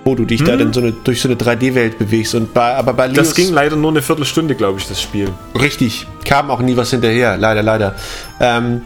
[0.05, 2.35] wo du dich da dann so eine, durch so eine 3D-Welt bewegst.
[2.35, 5.29] Und bei, aber bei Leos, Das ging leider nur eine Viertelstunde, glaube ich, das Spiel.
[5.61, 7.95] richtig, kam auch nie was hinterher, leider, leider.
[8.41, 8.83] Ähm,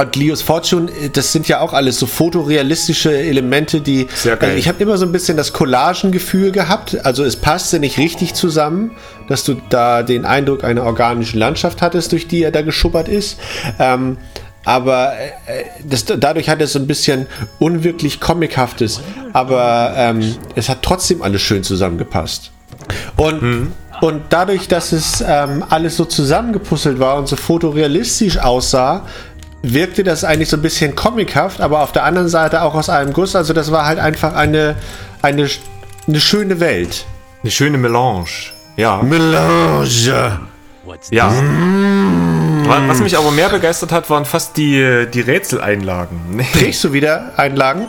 [0.00, 4.06] und Leos Fortune, äh, das sind ja auch alles so fotorealistische Elemente, die.
[4.14, 4.50] Sehr geil.
[4.50, 7.04] Also ich habe immer so ein bisschen das Collagengefühl gehabt.
[7.04, 8.92] Also es passte nicht richtig zusammen,
[9.28, 13.38] dass du da den Eindruck einer organischen Landschaft hattest, durch die er da geschubbert ist.
[13.78, 14.16] Ähm,
[14.64, 17.26] aber äh, das, dadurch hat es so ein bisschen
[17.58, 19.00] unwirklich Comichaftes.
[19.32, 22.52] Aber ähm, es hat trotzdem alles schön zusammengepasst.
[23.16, 29.06] Und, und dadurch, dass es ähm, alles so zusammengepuzzelt war und so fotorealistisch aussah,
[29.62, 33.12] wirkte das eigentlich so ein bisschen comichaft, aber auf der anderen Seite auch aus einem
[33.12, 33.36] Guss.
[33.36, 34.76] Also das war halt einfach eine,
[35.22, 35.48] eine,
[36.08, 37.04] eine schöne Welt.
[37.42, 38.26] Eine schöne Melange.
[38.76, 39.02] Ja.
[39.02, 40.40] Melange.
[41.10, 41.32] Ja.
[42.64, 46.18] Wa- Was mich aber mehr begeistert hat, waren fast die, die Rätseleinlagen.
[46.30, 46.46] Nee.
[46.52, 47.86] Kriegst du wieder Einlagen?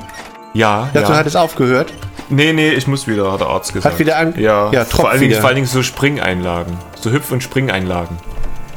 [0.54, 1.18] Ja, Dazu ja.
[1.18, 1.92] hat es aufgehört.
[2.30, 3.94] Nee, nee, ich muss wieder, hat der Arzt gesagt.
[3.94, 6.78] Hat wieder an- Ja, ja, vor, allen Dingen, vor allen Dingen so Springeinlagen.
[7.00, 8.18] So Hüpf- und Springeinlagen.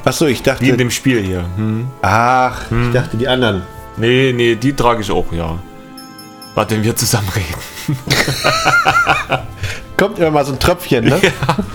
[0.07, 0.65] Achso, ich dachte.
[0.65, 1.45] Wie in dem Spiel hier.
[1.57, 1.89] Hm.
[2.01, 3.63] ach, ich dachte die anderen.
[3.97, 5.59] Nee, nee, die trage ich auch, ja.
[6.55, 7.99] Warte, wenn wir zusammen reden.
[9.97, 11.21] Kommt immer mal so ein Tröpfchen, ne?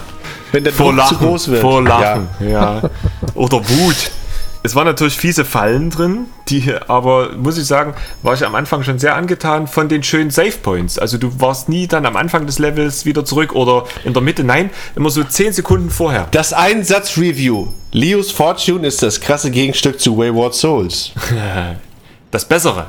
[0.52, 1.62] Wenn der Druck zu groß wird.
[1.62, 2.82] Vor Lachen, ja.
[3.36, 4.12] Oder Wut.
[4.63, 8.84] Es waren natürlich fiese Fallen drin, die aber, muss ich sagen, war ich am Anfang
[8.84, 11.00] schon sehr angetan von den schönen Save Points.
[11.00, 14.43] Also du warst nie dann am Anfang des Levels wieder zurück oder in der Mitte,
[14.43, 16.28] nein, immer so 10 Sekunden vorher.
[16.32, 17.69] Das Einsatz-Review.
[17.91, 21.12] Leos Fortune ist das krasse Gegenstück zu Wayward Souls.
[22.32, 22.86] Das Bessere.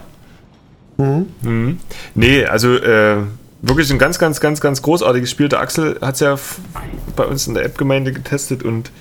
[0.99, 1.81] Mhm.
[2.15, 3.17] Nee, also äh,
[3.61, 5.49] wirklich ein ganz, ganz, ganz, ganz großartiges Spiel.
[5.49, 6.39] Der Axel hat es ja
[7.17, 8.93] bei uns in der App-Gemeinde getestet und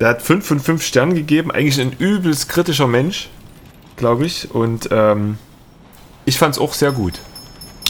[0.00, 1.50] der hat 5 von 5 Sternen gegeben.
[1.50, 3.28] Eigentlich ein übelst kritischer Mensch,
[3.96, 4.50] glaube ich.
[4.50, 5.38] Und ähm,
[6.24, 7.14] ich fand es auch sehr gut.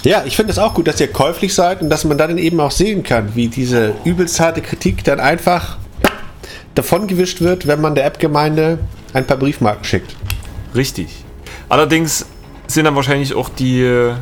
[0.05, 2.61] Ja, ich finde es auch gut, dass ihr käuflich seid und dass man dann eben
[2.61, 5.77] auch sehen kann, wie diese übelst harte Kritik dann einfach
[6.75, 8.79] davongewischt wird, wenn man der App-Gemeinde
[9.13, 10.15] ein paar Briefmarken schickt.
[10.75, 11.25] Richtig.
[11.69, 12.27] Allerdings
[12.69, 14.15] sind dann wahrscheinlich auch die äh,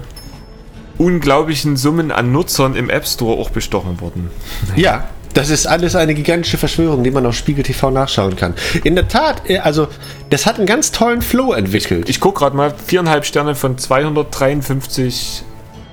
[0.97, 4.31] unglaublichen Summen an Nutzern im App Store auch bestochen worden.
[4.77, 8.55] Ja, das ist alles eine gigantische Verschwörung, die man auf Spiegel TV nachschauen kann.
[8.85, 9.89] In der Tat, äh, also,
[10.31, 12.09] das hat einen ganz tollen Flow entwickelt.
[12.09, 15.45] Ich gucke gerade mal, viereinhalb Sterne von 253.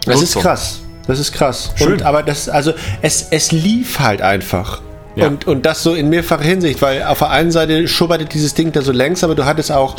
[0.06, 0.42] Das ist Nutzern.
[0.42, 0.80] krass.
[1.08, 1.74] Das ist krass.
[1.76, 1.94] Schön.
[1.94, 4.82] Und, aber das, also, es, es lief halt einfach.
[5.16, 5.28] Ja.
[5.28, 8.72] Und, und das so in mehrfacher Hinsicht, weil auf der einen Seite schubberte dieses Ding
[8.72, 9.98] da so längs, aber du hattest auch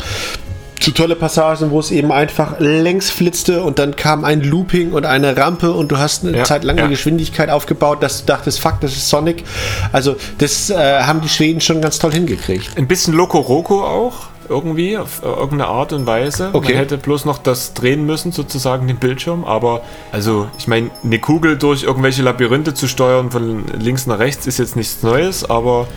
[0.79, 5.05] zu tolle Passagen, wo es eben einfach längs flitzte und dann kam ein Looping und
[5.05, 6.83] eine Rampe und du hast eine Ja, Zeit lang ja.
[6.83, 9.43] eine Geschwindigkeit aufgebaut, dass du dachtest, fuck, das ist Sonic.
[9.91, 12.77] Also das äh, haben die Schweden schon ganz toll hingekriegt.
[12.77, 16.49] Ein bisschen Loco Roco auch, irgendwie, auf äh, irgendeine Art und Weise.
[16.53, 16.73] Okay.
[16.73, 19.43] Man hätte bloß noch das drehen müssen, sozusagen, den Bildschirm.
[19.43, 24.47] Aber, also, ich meine, eine Kugel durch irgendwelche Labyrinthe zu steuern von links nach rechts
[24.47, 25.87] ist jetzt nichts Neues, aber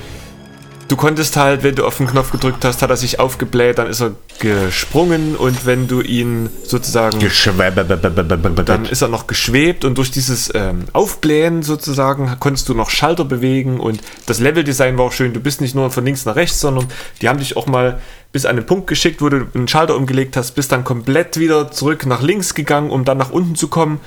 [0.88, 3.86] du konntest halt, wenn du auf den Knopf gedrückt hast, hat er sich aufgebläht, dann
[3.86, 7.20] ist er gesprungen und wenn du ihn sozusagen
[8.64, 13.24] dann ist er noch geschwebt und durch dieses ähm, Aufblähen sozusagen konntest du noch Schalter
[13.24, 15.32] bewegen und das Leveldesign war auch schön.
[15.34, 16.86] Du bist nicht nur von links nach rechts, sondern
[17.20, 18.00] die haben dich auch mal
[18.32, 21.70] bis an den Punkt geschickt, wo du einen Schalter umgelegt hast, bist dann komplett wieder
[21.70, 24.00] zurück nach links gegangen, um dann nach unten zu kommen.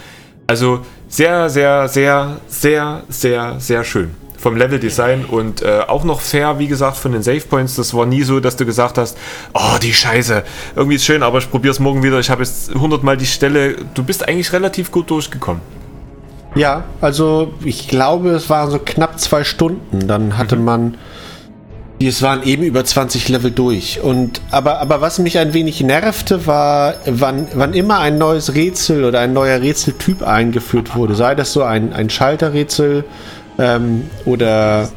[0.48, 6.58] Also sehr, sehr, sehr, sehr, sehr, sehr schön vom Leveldesign und äh, auch noch fair,
[6.58, 7.75] wie gesagt, von den Save Points.
[7.75, 9.17] Das war nie so, dass du gesagt hast,
[9.54, 10.43] oh, die Scheiße,
[10.75, 12.19] irgendwie ist schön, aber ich probiere es morgen wieder.
[12.19, 13.75] Ich habe jetzt 100 Mal die Stelle.
[13.93, 15.62] Du bist eigentlich relativ gut durchgekommen.
[16.56, 20.07] Ja, also ich glaube, es waren so knapp zwei Stunden.
[20.07, 20.97] Dann hatte man.
[22.03, 24.01] Es waren eben über 20 Level durch.
[24.01, 29.05] Und aber, aber was mich ein wenig nervte, war, wann, wann immer ein neues Rätsel
[29.05, 33.05] oder ein neuer Rätseltyp eingeführt wurde, sei das so ein, ein Schalterrätsel
[33.60, 34.89] ähm, oder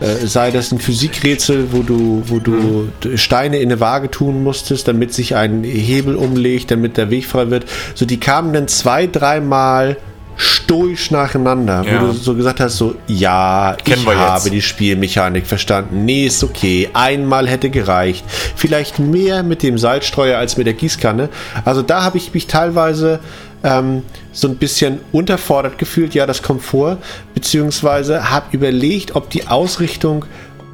[0.00, 4.88] äh, sei das ein Physikrätsel, wo du, wo du Steine in eine Waage tun musstest,
[4.88, 7.66] damit sich ein Hebel umlegt, damit der Weg frei wird.
[7.94, 9.96] So, die kamen dann zwei, dreimal
[10.40, 12.00] stoisch nacheinander, Ja.
[12.00, 14.52] wo du so gesagt hast, so, ja, Kennen ich habe jetzt.
[14.52, 16.04] die Spielmechanik verstanden.
[16.04, 16.88] Nee, ist okay.
[16.92, 18.24] Einmal hätte gereicht.
[18.54, 21.28] Vielleicht mehr mit dem Salzstreuer als mit der Gießkanne.
[21.64, 23.18] Also da habe ich mich teilweise
[23.62, 24.02] ähm,
[24.32, 26.98] so ein bisschen unterfordert gefühlt, ja, das kommt vor,
[27.34, 30.24] beziehungsweise habe überlegt, ob die Ausrichtung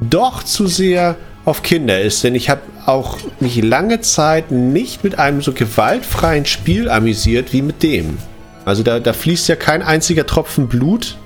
[0.01, 1.15] doch zu sehr
[1.45, 6.45] auf Kinder ist, denn ich habe auch mich lange Zeit nicht mit einem so gewaltfreien
[6.45, 8.17] Spiel amüsiert wie mit dem.
[8.65, 11.17] Also da, da fließt ja kein einziger Tropfen Blut.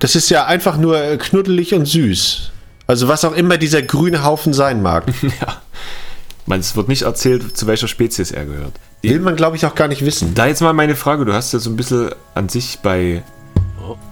[0.00, 2.50] Das ist ja einfach nur knuddelig und süß.
[2.88, 5.04] Also was auch immer dieser grüne Haufen sein mag.
[5.22, 5.62] ja.
[6.46, 8.72] Man, es wird nicht erzählt, zu welcher Spezies er gehört.
[9.02, 10.34] Will man, glaube ich, auch gar nicht wissen.
[10.34, 13.22] Da jetzt mal meine Frage, du hast ja so ein bisschen an sich bei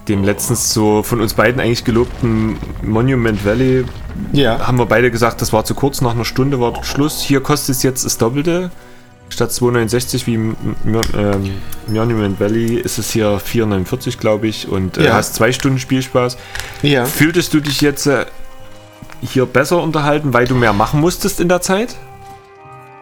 [0.08, 3.84] dem letztens so von uns beiden eigentlich gelobten Monument Valley,
[4.32, 4.66] Ja.
[4.66, 7.20] haben wir beide gesagt, das war zu kurz, nach einer Stunde war Schluss.
[7.22, 8.70] Hier kostet es jetzt das Doppelte.
[9.28, 10.56] Statt 2,69 wie im
[11.14, 11.50] ähm,
[11.86, 15.12] Monument Valley ist es hier 4,49 glaube ich und äh, Ja.
[15.14, 16.36] hast zwei Stunden Spielspaß.
[16.82, 17.04] Ja.
[17.04, 18.26] Fühltest du dich jetzt äh,
[19.22, 21.94] hier besser unterhalten, weil du mehr machen musstest in der Zeit?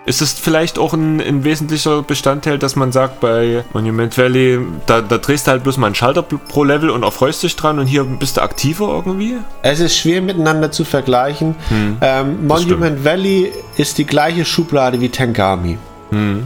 [0.09, 5.03] Ist es vielleicht auch ein, ein wesentlicher Bestandteil, dass man sagt, bei Monument Valley, da,
[5.03, 7.87] da drehst du halt bloß mal einen Schalter pro Level und erfreust dich dran und
[7.87, 9.37] hier bist du aktiver irgendwie?
[9.61, 11.57] Es ist schwer miteinander zu vergleichen.
[12.01, 15.77] ähm, Monument Valley ist die gleiche Schublade wie Tengami.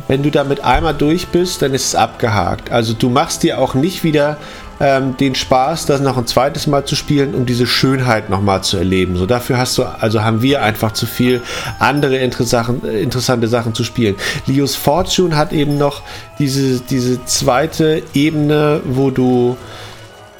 [0.08, 2.72] Wenn du damit einmal durch bist, dann ist es abgehakt.
[2.72, 4.38] Also du machst dir auch nicht wieder
[4.80, 8.76] ähm, den Spaß, das noch ein zweites Mal zu spielen, um diese Schönheit nochmal zu
[8.76, 9.16] erleben.
[9.16, 11.42] So dafür hast du, also haben wir einfach zu viel
[11.78, 14.16] andere äh, interessante Sachen zu spielen.
[14.46, 16.02] Leos Fortune hat eben noch
[16.38, 19.56] diese, diese zweite Ebene, wo du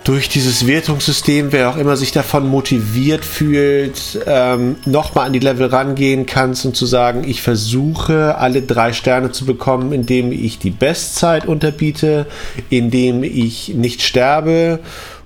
[0.05, 5.67] durch dieses Wertungssystem, wer auch immer sich davon motiviert fühlt, ähm, nochmal an die Level
[5.67, 10.71] rangehen kannst und zu sagen, ich versuche alle drei Sterne zu bekommen, indem ich die
[10.71, 12.27] Bestzeit unterbiete,
[12.69, 14.81] indem ich nicht sterbe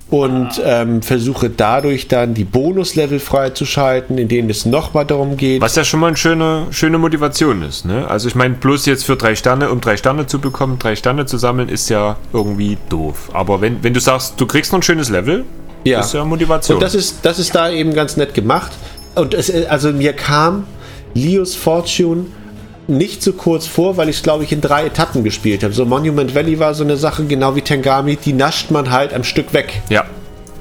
[0.09, 5.61] und ähm, versuche dadurch dann die Bonuslevel freizuschalten, in denen es nochmal darum geht.
[5.61, 7.83] Was ja schon mal eine schöne, schöne Motivation ist.
[7.85, 8.07] Ne?
[8.07, 11.25] Also ich meine, bloß jetzt für drei Sterne, um drei Sterne zu bekommen, drei Sterne
[11.25, 13.29] zu sammeln, ist ja irgendwie doof.
[13.33, 15.43] Aber wenn, wenn du sagst, du kriegst noch ein schönes Level,
[15.83, 15.99] Ja.
[15.99, 16.77] ist ja Motivation.
[16.77, 18.71] Und das ist, das ist da eben ganz nett gemacht.
[19.15, 20.63] Und es, also mir kam
[21.15, 22.27] Leos Fortune
[22.87, 25.73] nicht so kurz vor, weil ich es, glaube ich, in drei Etappen gespielt habe.
[25.73, 29.23] So Monument Valley war so eine Sache, genau wie Tengami, die nascht man halt am
[29.23, 29.81] Stück weg.
[29.89, 30.05] ja,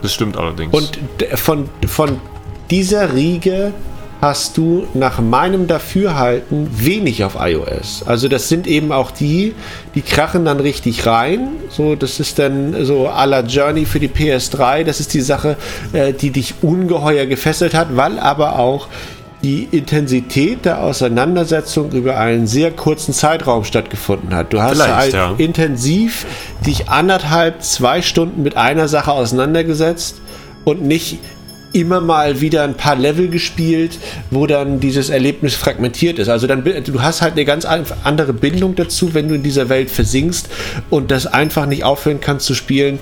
[0.02, 0.72] das stimmt allerdings.
[0.72, 0.98] Und
[1.34, 2.20] von, von
[2.70, 3.72] dieser Riege
[4.20, 8.02] hast du nach meinem Dafürhalten wenig auf iOS.
[8.06, 9.54] Also das sind eben auch die,
[9.94, 11.48] die krachen dann richtig rein.
[11.68, 14.84] So, das ist dann so à la Journey für die PS3.
[14.84, 15.56] Das ist die Sache,
[15.92, 18.88] äh, die dich ungeheuer gefesselt hat, weil aber auch
[19.42, 24.52] die Intensität der Auseinandersetzung über einen sehr kurzen Zeitraum stattgefunden hat.
[24.52, 25.34] Du hast halt ja.
[25.38, 26.26] intensiv
[26.66, 30.20] dich anderthalb, zwei Stunden mit einer Sache auseinandergesetzt
[30.64, 31.18] und nicht
[31.72, 33.98] immer mal wieder ein paar Level gespielt,
[34.30, 36.28] wo dann dieses Erlebnis fragmentiert ist.
[36.28, 39.90] Also dann du hast halt eine ganz andere Bindung dazu, wenn du in dieser Welt
[39.90, 40.48] versinkst
[40.88, 42.98] und das einfach nicht aufhören kannst zu spielen,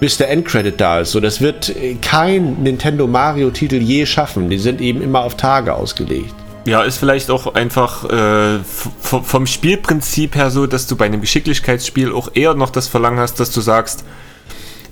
[0.00, 1.12] bis der Endcredit da ist.
[1.12, 4.50] So, das wird äh, kein Nintendo Mario Titel je schaffen.
[4.50, 6.34] Die sind eben immer auf Tage ausgelegt.
[6.66, 8.58] Ja, ist vielleicht auch einfach äh,
[9.00, 13.38] vom Spielprinzip her so, dass du bei einem Geschicklichkeitsspiel auch eher noch das Verlangen hast,
[13.38, 14.04] dass du sagst,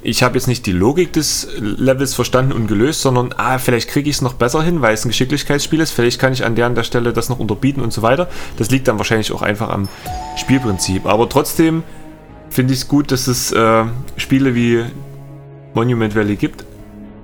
[0.00, 4.08] ich habe jetzt nicht die Logik des Levels verstanden und gelöst, sondern ah, vielleicht kriege
[4.08, 5.92] ich es noch besser hin, weil es ein Geschicklichkeitsspiel ist.
[5.92, 8.28] Vielleicht kann ich an der, an der Stelle das noch unterbieten und so weiter.
[8.58, 9.88] Das liegt dann wahrscheinlich auch einfach am
[10.36, 11.06] Spielprinzip.
[11.06, 11.82] Aber trotzdem
[12.54, 13.84] finde ich es gut, dass es äh,
[14.16, 14.84] Spiele wie
[15.74, 16.64] Monument Valley gibt.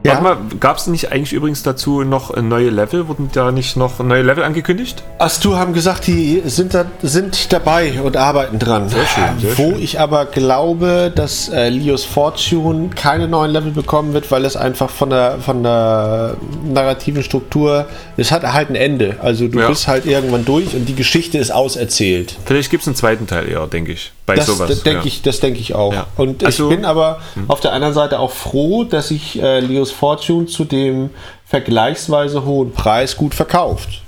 [0.02, 0.12] Ja.
[0.12, 3.06] Warte mal, gab es nicht eigentlich übrigens dazu noch neue Level?
[3.06, 5.02] Wurden da nicht noch neue Level angekündigt?
[5.18, 8.88] Astu haben gesagt, die sind, da, sind dabei und arbeiten dran.
[8.88, 14.14] Sehr schön, sehr Wo ich aber glaube, dass äh, Leos Fortune keine neuen Level bekommen
[14.14, 17.84] wird, weil es einfach von der, von der narrativen Struktur,
[18.16, 19.16] es hat halt ein Ende.
[19.20, 19.68] Also du Ja.
[19.68, 22.36] bist halt irgendwann durch und die Geschichte ist auserzählt.
[22.46, 24.12] Vielleicht gibt es einen zweiten Teil eher, denke ich.
[24.30, 24.68] Bei Das, sowas.
[24.68, 25.06] das denke ja.
[25.06, 25.92] ich, das denke ich auch.
[25.92, 26.06] Ja.
[26.16, 29.90] Und Also- ich bin aber auf der anderen Seite auch froh, dass sich äh, Leos
[29.90, 31.10] Fortune zu dem
[31.46, 34.02] vergleichsweise hohen Preis gut verkauft.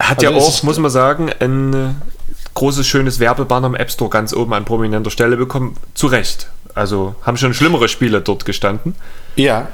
[0.00, 1.76] Hat Also ja auch, muss man sagen, ein äh,
[2.54, 5.76] großes, schönes Werbebanner im App Store ganz oben an prominenter Stelle bekommen.
[5.94, 6.48] Zu Recht.
[6.74, 8.94] Also haben schon schlimmere Spiele dort gestanden.
[9.36, 9.68] Ja.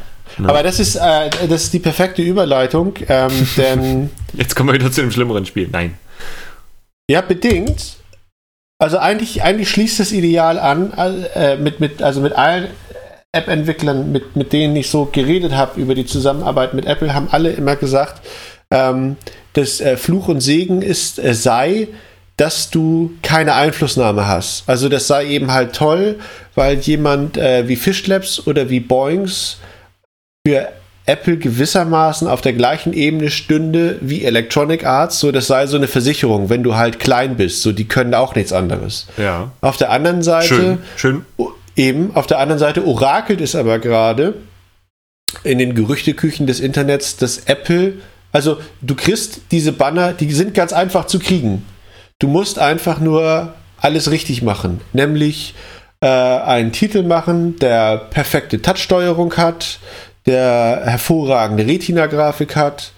[0.45, 4.93] Aber das ist, äh, das ist die perfekte Überleitung, ähm, denn Jetzt kommen wir wieder
[4.93, 5.69] zu einem schlimmeren Spiel.
[5.73, 5.99] Nein.
[7.11, 7.97] ja, bedingt.
[8.81, 10.93] Also eigentlich, eigentlich schließt das Ideal an,
[11.35, 12.69] äh, mit, mit, also mit allen
[13.33, 17.51] App-Entwicklern, mit, mit denen ich so geredet habe über die Zusammenarbeit mit Apple, haben alle
[17.51, 18.23] immer gesagt,
[18.73, 19.17] ähm,
[19.53, 21.89] dass äh, Fluch und Segen ist, äh, sei,
[22.39, 24.65] dass du keine Einflussnahme hast.
[24.67, 26.19] Also das sei eben halt toll,
[26.55, 29.59] weil jemand äh, wie Fishlabs oder wie Boings
[30.47, 30.69] für
[31.11, 35.89] Apple gewissermaßen auf der gleichen Ebene stünde wie Electronic Arts, so das sei so eine
[35.89, 39.09] Versicherung, wenn du halt klein bist, so die können auch nichts anderes.
[39.17, 39.51] Ja.
[39.61, 41.25] Auf der anderen Seite Schön, schön.
[41.77, 44.35] Eben, auf der anderen Seite orakelt es aber gerade
[45.43, 47.95] in den Gerüchteküchen des Internets, dass Apple,
[48.33, 51.65] also du kriegst diese Banner, die sind ganz einfach zu kriegen.
[52.19, 55.55] Du musst einfach nur alles richtig machen, nämlich
[56.01, 59.79] äh, einen Titel machen, der perfekte Touchsteuerung hat,
[60.27, 62.93] der hervorragende Retina-Grafik hat,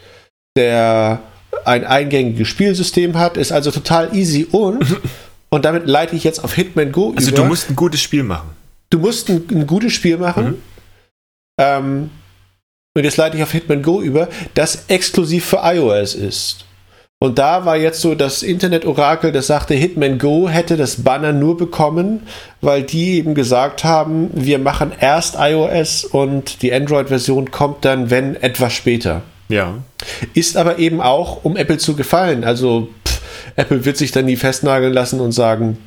[0.57, 1.21] der
[1.65, 5.01] ein eingängiges Spielsystem hat, ist also total easy und
[5.51, 7.37] und damit leite ich jetzt auf Hitman Go Also über.
[7.39, 8.51] du musst ein gutes Spiel machen.
[8.91, 10.63] Du musst ein, ein gutes Spiel machen.
[11.59, 12.11] Ähm,
[12.95, 16.65] und jetzt leite ich auf Hitman Go über, das exklusiv für iOS ist.
[17.23, 21.57] Und da war jetzt so das Internet-Orakel, das sagte, Hitman Go hätte das Banner nur
[21.57, 22.27] bekommen,
[22.61, 28.35] weil die eben gesagt haben, wir machen erst iOS und die Android-Version kommt dann, wenn,
[28.43, 29.23] etwas später.
[29.49, 29.75] Ja.
[30.35, 32.43] Ist aber eben auch, um Apple zu gefallen.
[32.43, 33.21] Also pff,
[33.55, 35.79] Apple wird sich dann nie festnageln lassen und sagen,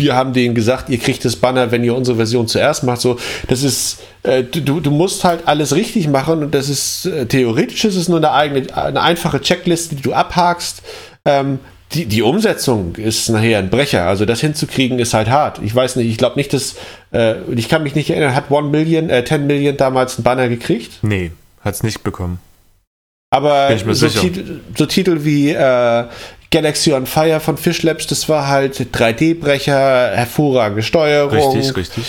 [0.00, 3.00] wir haben denen gesagt, ihr kriegt das Banner, wenn ihr unsere Version zuerst macht.
[3.00, 3.18] So,
[3.48, 7.84] das ist, äh, du, du musst halt alles richtig machen und das ist, äh, theoretisch
[7.84, 10.82] ist es nur eine eigene, eine einfache Checkliste, die du abhakst.
[11.24, 11.60] Ähm,
[11.92, 14.06] die, die Umsetzung ist nachher ein Brecher.
[14.06, 15.60] Also das hinzukriegen ist halt hart.
[15.62, 16.74] Ich weiß nicht, ich glaube nicht, dass,
[17.12, 20.48] äh, ich kann mich nicht erinnern, hat One Million, äh, 10 Million damals einen Banner
[20.48, 20.98] gekriegt?
[21.02, 21.30] Nee,
[21.60, 22.40] hat's nicht bekommen.
[23.30, 24.08] Aber so.
[24.08, 26.04] Titel, so Titel wie äh,
[26.54, 32.04] Galaxy on Fire von Fish Labs, das war halt 3D-Brecher, hervorragende Steuerung, Richtig, richtig.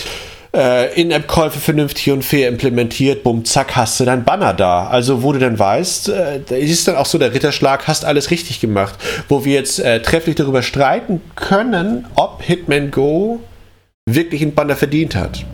[0.54, 4.86] äh, In-App-Käufe vernünftig und fair implementiert, bumm, zack, hast du dein Banner da.
[4.86, 8.30] Also wo du dann weißt, äh, da ist dann auch so der Ritterschlag, hast alles
[8.30, 8.94] richtig gemacht.
[9.28, 13.40] Wo wir jetzt äh, trefflich darüber streiten können, ob Hitman Go
[14.08, 15.44] wirklich einen Banner verdient hat.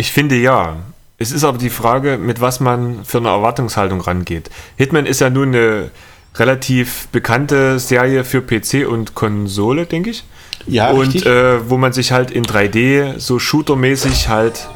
[0.00, 0.76] Ich finde ja.
[1.18, 4.48] Es ist aber die Frage, mit was man für eine Erwartungshaltung rangeht.
[4.76, 5.90] Hitman ist ja nun eine
[6.36, 10.24] relativ bekannte Serie für PC und Konsole, denke ich.
[10.66, 14.68] Ja, und äh, wo man sich halt in 3D so shootermäßig halt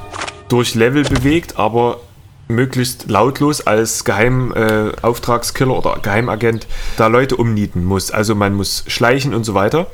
[0.51, 2.01] durch Level bewegt, aber
[2.47, 6.67] möglichst lautlos als Geheimauftragskiller äh, Auftragskiller oder Geheimagent
[6.99, 8.11] da Leute umnieten muss.
[8.11, 9.87] Also man muss schleichen und so weiter.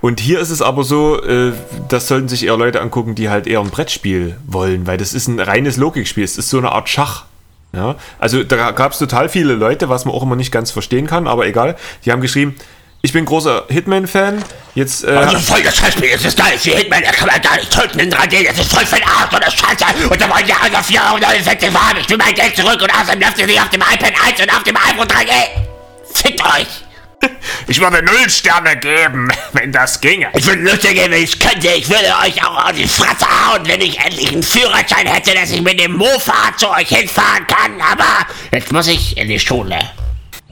[0.00, 1.52] Und hier ist es aber so, äh,
[1.88, 5.28] das sollten sich eher Leute angucken, die halt eher ein Brettspiel wollen, weil das ist
[5.28, 6.24] ein reines Logikspiel.
[6.24, 7.24] Es ist so eine Art Schach.
[7.72, 7.96] Ja?
[8.18, 11.26] Also da gab es total viele Leute, was man auch immer nicht ganz verstehen kann,
[11.26, 11.76] aber egal.
[12.04, 12.56] Die haben geschrieben,
[13.02, 14.42] ich bin großer Hitman-Fan.
[14.74, 16.58] Jetzt äh, Also voll das Scheißspiel, das ist geil.
[16.58, 18.46] Für Hitman, da kann man gar nicht töten in 3D.
[18.46, 19.84] Das ist voll für den Arsch oder Scheiße.
[20.08, 21.98] Und da wollen die alle 469 haben.
[22.00, 24.50] Ich will mein Geld zurück und außerdem läuft ihr nicht auf dem iPad 1 und
[24.50, 25.32] auf dem iPhone 3G.
[26.12, 26.84] Fickt euch.
[27.66, 30.28] Ich würde null Sterne geben, wenn das ginge.
[30.34, 31.68] Ich würde lustig geben, wenn ich könnte.
[31.68, 35.50] Ich würde euch auch auf die Fresse hauen, wenn ich endlich einen Führerschein hätte, dass
[35.50, 37.80] ich mit dem Mofa zu euch hinfahren kann.
[37.80, 39.78] Aber jetzt muss ich in die Schule.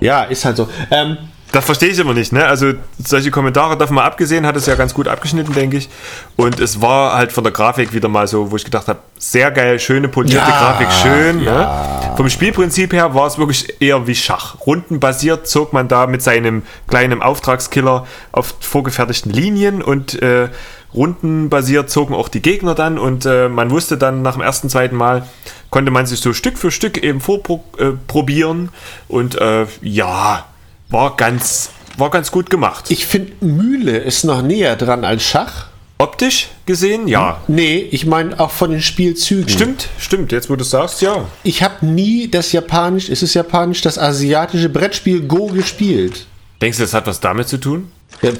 [0.01, 0.69] Ja, ist halt so.
[0.91, 1.19] Ähm,
[1.53, 2.46] Das verstehe ich immer nicht, ne?
[2.46, 5.88] Also solche Kommentare davon mal abgesehen, hat es ja ganz gut abgeschnitten, denke ich.
[6.36, 9.51] Und es war halt von der Grafik wieder mal so, wo ich gedacht habe, sehr
[9.51, 11.44] geil, schöne polierte Ja, Grafik, schön.
[11.44, 12.14] Ne?
[12.16, 14.57] Vom Spielprinzip her war es wirklich eher wie Schach.
[14.66, 20.51] Rundenbasiert zog man da mit seinem kleinen Auftragskiller auf vorgefertigten Linien und äh,
[20.94, 24.96] rundenbasiert zogen auch die Gegner dann und äh, man wusste dann nach dem ersten, zweiten
[24.96, 25.26] Mal,
[25.70, 28.70] konnte man sich so Stück für Stück eben vorprobieren
[29.09, 30.46] äh, und äh, ja,
[30.91, 32.91] war ganz, war ganz gut gemacht.
[32.91, 35.66] ich finde, Mühle ist noch näher dran als Schach.
[36.01, 37.41] Optisch gesehen, ja.
[37.49, 39.49] Nee, ich meine auch von den Spielzügen.
[39.49, 41.26] Stimmt, stimmt, jetzt wo du es sagst, ja.
[41.43, 46.26] Ich habe nie das Japanisch, ist es Japanisch, das asiatische Brettspiel Go gespielt.
[46.62, 47.91] Denkst du, das hat was damit zu tun?
[48.21, 48.31] Ja,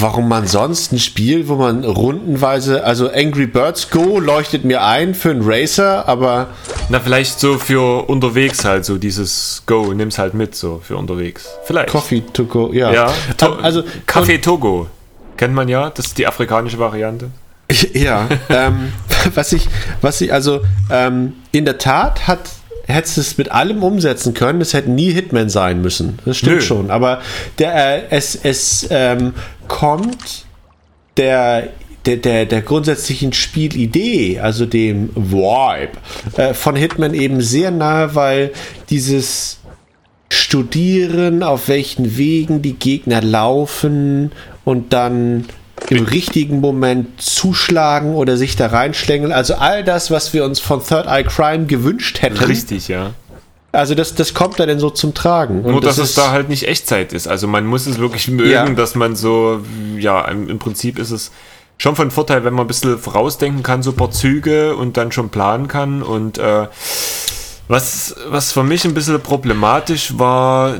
[0.00, 5.14] warum man sonst ein Spiel, wo man rundenweise, also Angry Birds Go leuchtet mir ein
[5.14, 6.48] für einen Racer, aber
[6.90, 11.48] Na, vielleicht so für unterwegs halt, so dieses Go, nimm's halt mit, so für unterwegs.
[11.64, 11.88] Vielleicht.
[11.88, 12.92] Coffee to go, ja.
[12.92, 14.86] Ja, to also Kaffee Togo.
[15.36, 17.30] Kennt man ja, das ist die afrikanische Variante.
[17.94, 18.92] Ja, ähm,
[19.34, 19.68] was ich,
[20.00, 22.42] was ich, also ähm, in der Tat hat
[22.86, 26.18] hättest es mit allem umsetzen können, es hätte nie Hitman sein müssen.
[26.24, 26.60] Das stimmt Nö.
[26.62, 26.90] schon.
[26.90, 27.20] Aber
[27.58, 29.34] der, äh, es, es ähm,
[29.68, 30.46] kommt
[31.16, 31.68] der,
[32.06, 35.92] der, der, der grundsätzlichen Spielidee, also dem Vibe
[36.36, 38.52] äh, von Hitman eben sehr nahe, weil
[38.90, 39.58] dieses
[40.30, 44.32] Studieren, auf welchen Wegen die Gegner laufen
[44.64, 45.44] und dann
[45.90, 49.32] im richtigen Moment zuschlagen oder sich da reinschlängeln.
[49.32, 53.12] Also all das, was wir uns von Third Eye Crime gewünscht hätten, Richtig, ja.
[53.72, 55.62] Also das, das kommt da denn so zum Tragen.
[55.62, 57.28] Und Nur, dass das es da halt nicht Echtzeit ist.
[57.28, 58.64] Also man muss es wirklich mögen, Ja.
[58.70, 59.60] dass man so,
[59.98, 61.30] ja, im, im Prinzip ist es
[61.76, 65.12] schon von Vorteil, wenn man ein bisschen vorausdenken kann, so ein paar Züge und dann
[65.12, 66.02] schon planen kann.
[66.02, 66.68] Und äh,
[67.68, 70.76] was, was für mich ein bisschen problematisch war,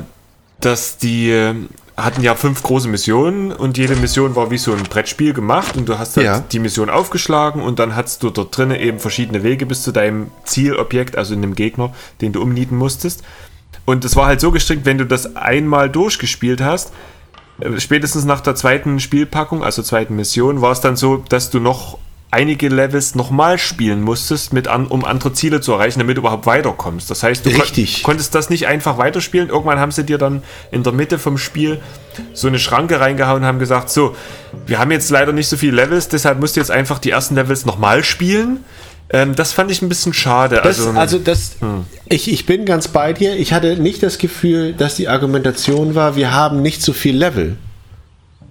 [0.59, 1.51] dass die
[1.97, 5.89] hatten ja fünf große Missionen und jede Mission war wie so ein Brettspiel gemacht und
[5.89, 6.39] du hast halt Ja.
[6.51, 10.29] die Mission aufgeschlagen und dann hattest du dort drinnen eben verschiedene Wege bis zu deinem
[10.45, 11.91] Zielobjekt, also in dem Gegner,
[12.21, 13.23] den du umnieten musstest.
[13.85, 16.93] Und es war halt so gestrickt, wenn du das einmal durchgespielt hast,
[17.61, 21.59] äh, spätestens nach der zweiten Spielpackung, also zweiten Mission, war es dann so, dass du
[21.59, 21.97] noch
[22.29, 26.45] einige Levels nochmal spielen musstest, mit an, um andere Ziele zu erreichen, damit du überhaupt
[26.45, 27.09] weiterkommst.
[27.09, 27.61] Das heißt, du kon-
[28.03, 29.49] konntest das nicht einfach weiterspielen.
[29.49, 31.79] Irgendwann haben sie dir dann in der Mitte vom Spiel
[32.33, 34.15] so eine Schranke reingehauen und haben gesagt, so,
[34.65, 37.35] wir haben jetzt leider nicht so viele Levels, deshalb musst du jetzt einfach die ersten
[37.35, 38.63] Levels nochmal spielen.
[39.09, 40.59] Ähm, das fand ich ein bisschen schade.
[40.61, 41.51] Das, also, also das,
[42.09, 43.37] ich, ich bin ganz bei dir.
[43.37, 47.55] Ich hatte nicht das Gefühl, dass die Argumentation war, wir haben nicht so viel Level.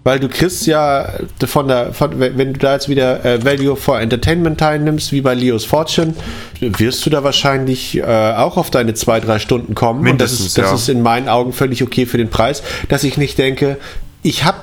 [0.06, 1.14] Weil du kriegst ja
[1.48, 5.34] von der, von, wenn du da jetzt wieder äh, Value for Entertainment teilnimmst, wie bei
[5.34, 6.14] Leo's Fortune,
[6.60, 10.08] wirst du da wahrscheinlich äh, auch auf deine zwei, drei Stunden kommen.
[10.08, 10.74] Und das, Mindestens, ist, das ja.
[10.76, 13.78] ist in meinen Augen völlig okay für den Preis, dass ich nicht denke,
[14.22, 14.58] ich habe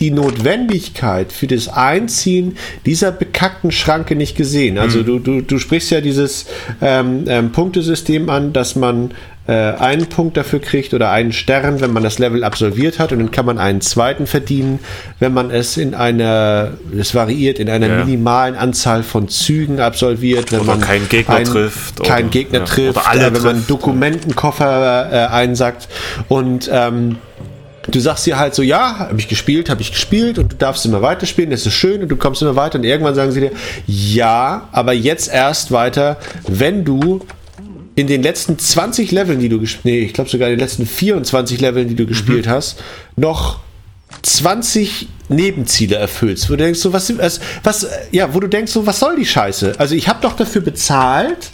[0.00, 4.74] die Notwendigkeit für das Einziehen dieser bekackten Schranke nicht gesehen.
[4.74, 4.80] Mhm.
[4.80, 6.46] Also du, du, du sprichst ja dieses
[6.80, 9.12] ähm, ähm, Punktesystem an, dass man
[9.48, 13.18] äh, einen Punkt dafür kriegt oder einen Stern, wenn man das Level absolviert hat und
[13.18, 14.78] dann kann man einen zweiten verdienen,
[15.18, 18.04] wenn man es in einer, es variiert, in einer Ja.
[18.04, 22.64] minimalen Anzahl von Zügen absolviert, wenn Oder man keinen Gegner trifft keinen oder- Gegner ja,
[22.66, 23.70] trifft, oder alle äh, wenn man trifft.
[23.70, 25.88] Dokumentenkoffer äh, einsackt
[26.28, 27.16] und ähm,
[27.90, 30.84] du sagst dir halt so, ja, habe ich gespielt, habe ich gespielt und du darfst
[30.84, 33.52] immer weiterspielen, das ist schön und du kommst immer weiter und irgendwann sagen sie dir,
[33.86, 37.20] ja, aber jetzt erst weiter, wenn du
[37.98, 40.86] in den letzten 20 Leveln, die du gespielt, nee, ich glaube sogar in den letzten
[40.86, 42.80] 24 Leveln, die du gespielt hast,
[43.16, 43.58] noch
[44.22, 47.12] 20 Nebenziele erfüllst, wo du denkst so, was,
[47.64, 49.74] was, ja, wo du denkst so, was soll die Scheiße?
[49.78, 51.50] Also ich habe doch dafür bezahlt,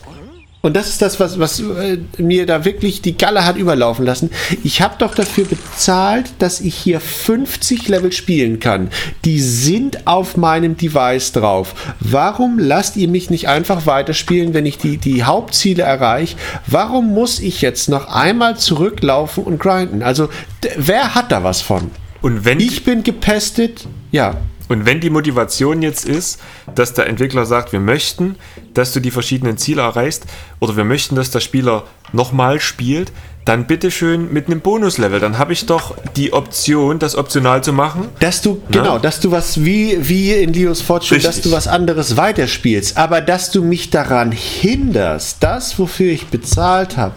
[0.65, 4.31] und das ist das, was, was äh, mir da wirklich die Galle hat überlaufen lassen.
[4.63, 8.89] Ich habe doch dafür bezahlt, dass ich hier 50 Level spielen kann.
[9.27, 11.75] Die sind auf meinem Device drauf.
[12.01, 16.37] Warum lasst ihr mich nicht einfach weiterspielen, wenn ich die, die Hauptziele erreiche?
[16.67, 20.03] Warum muss ich jetzt noch einmal zurücklaufen und grinden?
[20.03, 20.31] Also,
[20.79, 21.91] wer hat da was von?
[22.25, 24.39] und wenn Ich bin gepestet, ja.
[24.69, 26.41] Und wenn die Motivation jetzt ist,
[26.75, 28.37] dass der Entwickler sagt, wir möchten,
[28.73, 30.25] dass du die verschiedenen Ziele erreichst,
[30.61, 33.13] oder wir möchten, dass der Spieler nochmal spielt,
[33.45, 35.21] dann bitteschön mit einem Bonuslevel.
[35.21, 38.09] Dann habe ich doch die Option, das optional zu machen.
[38.21, 41.35] Dass du, genau, dass du was wie, wie in Leos Fortune, Richtig.
[41.35, 46.97] dass du was anderes weiterspielst, aber dass du mich daran hinderst, das, wofür ich bezahlt
[46.97, 47.15] habe,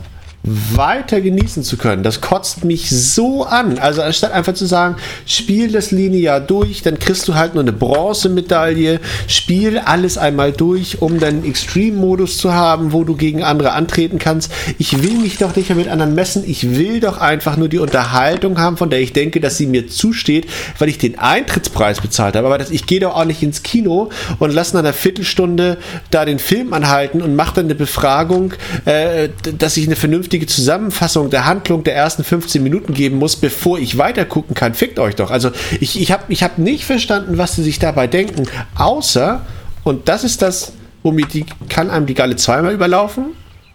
[0.73, 2.03] weiter genießen zu können.
[2.03, 3.79] Das kotzt mich so an.
[3.79, 4.95] Also anstatt einfach zu sagen,
[5.25, 11.01] spiel das linear durch, dann kriegst du halt nur eine Bronzemedaille, spiel alles einmal durch,
[11.01, 14.51] um dann einen Extreme-Modus zu haben, wo du gegen andere antreten kannst.
[14.77, 16.43] Ich will mich doch nicht mehr mit anderen messen.
[16.47, 19.87] Ich will doch einfach nur die Unterhaltung haben, von der ich denke, dass sie mir
[19.87, 20.47] zusteht,
[20.79, 22.47] weil ich den Eintrittspreis bezahlt habe.
[22.47, 25.77] Aber ich gehe doch auch nicht ins Kino und lasse nach einer Viertelstunde
[26.11, 28.53] da den Film anhalten und mache dann eine Befragung,
[28.85, 33.79] äh, dass ich eine vernünftige Zusammenfassung der Handlung der ersten 15 Minuten geben muss, bevor
[33.79, 34.73] ich weiter gucken kann.
[34.73, 35.31] Fickt euch doch.
[35.31, 38.43] Also ich, ich habe ich hab nicht verstanden, was sie sich dabei denken,
[38.75, 39.45] außer,
[39.83, 40.73] und das ist das,
[41.03, 43.27] womit die, kann einem die Galle zweimal überlaufen?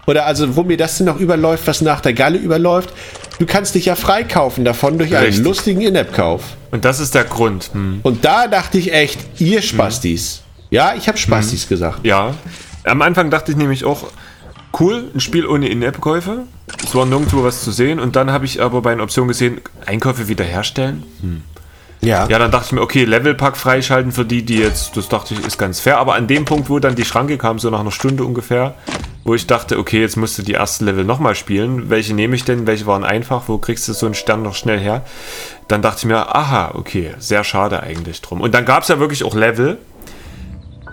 [0.06, 2.92] Oder also, wo mir das denn noch überläuft, was nach der Galle überläuft,
[3.38, 5.44] du kannst dich ja freikaufen davon durch einen Richtig.
[5.44, 6.42] lustigen In-App-Kauf.
[6.72, 7.70] Und das ist der Grund.
[7.72, 8.00] Hm.
[8.02, 10.42] Und da dachte ich echt, ihr Spastis.
[10.70, 12.04] Ja, ich habe Spastis gesagt.
[12.04, 12.34] Ja.
[12.84, 14.08] Am Anfang dachte ich nämlich auch,
[14.80, 16.44] cool, ein Spiel ohne In-App-Käufe.
[16.82, 18.00] Es war nirgendwo was zu sehen.
[18.00, 21.04] Und dann habe ich aber bei einer Option gesehen, Einkäufe wiederherstellen.
[22.00, 22.26] Ja.
[22.28, 25.46] Ja, dann dachte ich mir, okay, Levelpack freischalten für die, die jetzt, das dachte ich,
[25.46, 25.98] ist ganz fair.
[25.98, 28.74] Aber an dem Punkt, wo dann die Schranke kam, so nach einer Stunde ungefähr,
[29.22, 31.90] wo ich dachte, okay, jetzt musst du die ersten Level nochmal spielen.
[31.90, 32.66] Welche nehme ich denn?
[32.66, 33.44] Welche waren einfach?
[33.46, 35.04] Wo kriegst du so einen Stern noch schnell her?
[35.68, 38.40] Dann dachte ich mir, aha, okay, sehr schade eigentlich drum.
[38.40, 39.78] Und dann gab es ja wirklich auch Level,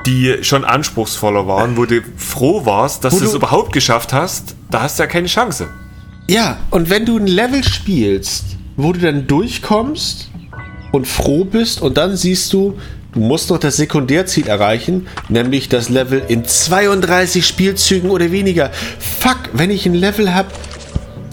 [0.06, 4.56] die schon anspruchsvoller waren, wo du froh warst, dass du es überhaupt geschafft hast.
[4.72, 5.68] Da hast du ja keine Chance.
[6.30, 10.30] Ja, und wenn du ein Level spielst, wo du dann durchkommst
[10.91, 12.78] und froh bist und dann siehst du,
[13.14, 18.72] du musst noch das Sekundärziel erreichen, nämlich das Level in 32 Spielzügen oder weniger.
[19.00, 20.50] Fuck, wenn ich ein Level habe,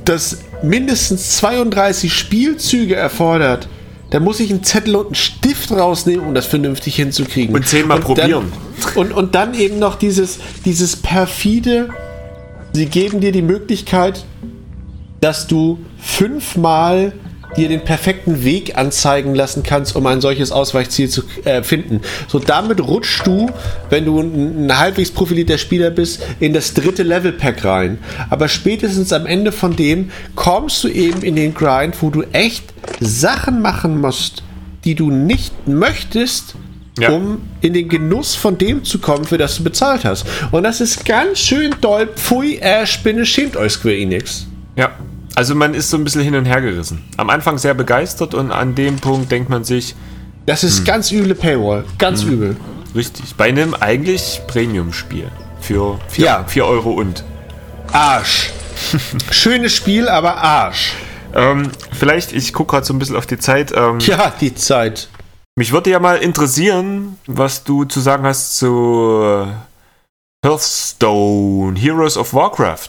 [0.05, 3.69] das mindestens 32 Spielzüge erfordert,
[4.11, 7.55] dann muss ich einen Zettel und einen Stift rausnehmen, um das vernünftig hinzukriegen.
[7.55, 8.53] Und zehnmal probieren.
[8.83, 11.89] Dann, und, und dann eben noch dieses, dieses perfide,
[12.73, 14.25] sie geben dir die Möglichkeit,
[15.21, 17.13] dass du fünfmal
[17.57, 22.01] dir den perfekten Weg anzeigen lassen kannst, um ein solches Ausweichziel zu äh, finden.
[22.29, 23.51] So damit rutschst du,
[23.91, 27.99] wenn du ein, ein halbwegs profilierter Spieler bist, in das dritte Level Pack rein.
[28.31, 32.65] Aber spätestens am Ende von dem kommst du eben in den Grind, wo du echt
[33.01, 34.43] Sachen machen musst,
[34.85, 36.55] die du nicht möchtest,
[36.99, 37.11] Ja.
[37.11, 40.25] um in den Genuss von dem zu kommen, für das du bezahlt hast.
[40.53, 42.07] Und das ist ganz schön doll.
[42.15, 44.47] Pfui, äh, Spinne, schämt euch Square Enix.
[44.77, 44.93] Ja.
[45.37, 47.05] Also man ist so ein bisschen hin und her gerissen.
[47.19, 49.95] Am Anfang sehr begeistert und an dem Punkt denkt man sich,
[50.47, 51.85] Das ist ganz üble Paywall.
[51.99, 52.57] Ganz übel.
[52.95, 55.31] richtig, bei einem eigentlich Premium-Spiel
[55.61, 56.45] für 4 Ja.
[56.45, 57.23] vier Euro und.
[57.93, 58.51] Arsch.
[59.31, 60.93] Schönes Spiel, aber Arsch.
[61.35, 63.73] Ähm, vielleicht, ich gucke gerade so ein bisschen auf die Zeit.
[63.77, 65.09] Ähm, Ja, die Zeit.
[65.59, 72.33] Mich würde ja mal interessieren, was du zu sagen hast zu äh, Hearthstone, Heroes of
[72.33, 72.89] Warcraft.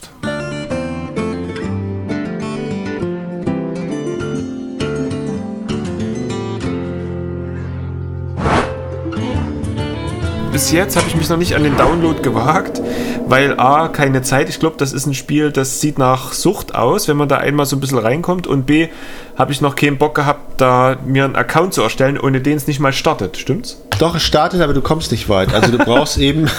[10.57, 12.81] Bis jetzt habe ich mich noch nicht an den Download gewagt,
[13.27, 14.49] weil A, keine Zeit.
[14.49, 17.67] Ich glaube, das ist ein Spiel, das sieht nach Sucht aus, wenn man da einmal
[17.67, 18.47] so ein bisschen reinkommt.
[18.47, 18.87] Und B,
[19.35, 22.65] habe ich noch keinen Bock gehabt, da mir einen Account zu erstellen, ohne den es
[22.65, 23.37] nicht mal startet.
[23.37, 23.83] Stimmt's?
[23.99, 25.53] Doch, es startet, aber du kommst nicht weit.
[25.53, 26.49] Also du brauchst eben,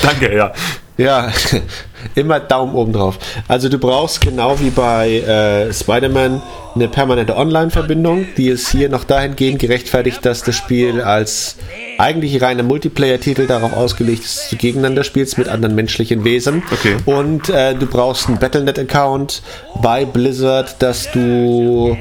[0.00, 0.52] Danke, ja.
[0.96, 1.32] ja,
[2.14, 3.18] immer Daumen oben drauf.
[3.48, 6.42] Also du brauchst genau wie bei äh, Spider-Man
[6.74, 11.56] eine permanente Online-Verbindung, die ist hier noch dahingehend gerechtfertigt, dass das Spiel als
[11.98, 16.62] eigentlich reiner Multiplayer-Titel darauf ausgelegt ist, dass du gegeneinander spielst mit anderen menschlichen Wesen.
[16.70, 16.96] Okay.
[17.06, 19.42] Und äh, du brauchst einen Battlenet-Account
[19.82, 21.96] bei Blizzard, dass du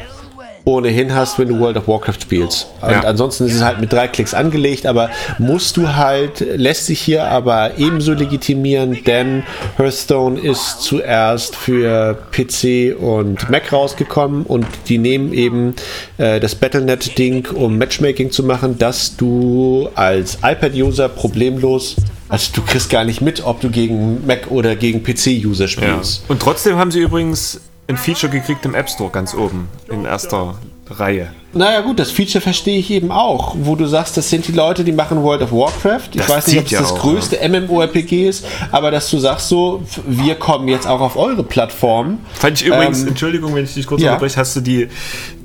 [0.76, 2.68] ohnehin hast, wenn du World of Warcraft spielst.
[2.82, 3.02] Und Ja.
[3.02, 7.26] ansonsten ist es halt mit drei Klicks angelegt, aber musst du halt, lässt sich hier
[7.26, 9.44] aber ebenso legitimieren, denn
[9.78, 15.76] Hearthstone ist zuerst für PC und Mac rausgekommen und die nehmen eben
[16.18, 21.96] äh, das Battlenet-Ding, um Matchmaking zu machen, dass du als iPad-User problemlos,
[22.28, 25.68] also du kriegst gar nicht mit, ob du gegen Mac oder gegen PC-User ja.
[25.68, 26.24] spielst.
[26.28, 27.60] Und trotzdem haben sie übrigens
[27.90, 30.56] ein Feature gekriegt im App Store ganz oben, in erster
[30.92, 31.34] Reihe.
[31.54, 34.84] Naja gut, das Feature verstehe ich eben auch, wo du sagst, das sind die Leute,
[34.84, 36.10] die machen World of Warcraft.
[36.12, 39.18] Ich Das weiß nicht, ob es ja das auch, größte MMORPG ist, aber dass du
[39.18, 42.20] sagst so, wir kommen jetzt auch auf eure Plattform.
[42.34, 44.12] Fand ich übrigens, Ähm, Entschuldigung, wenn ich dich kurz ja.
[44.12, 44.90] unterbreche, hast du die,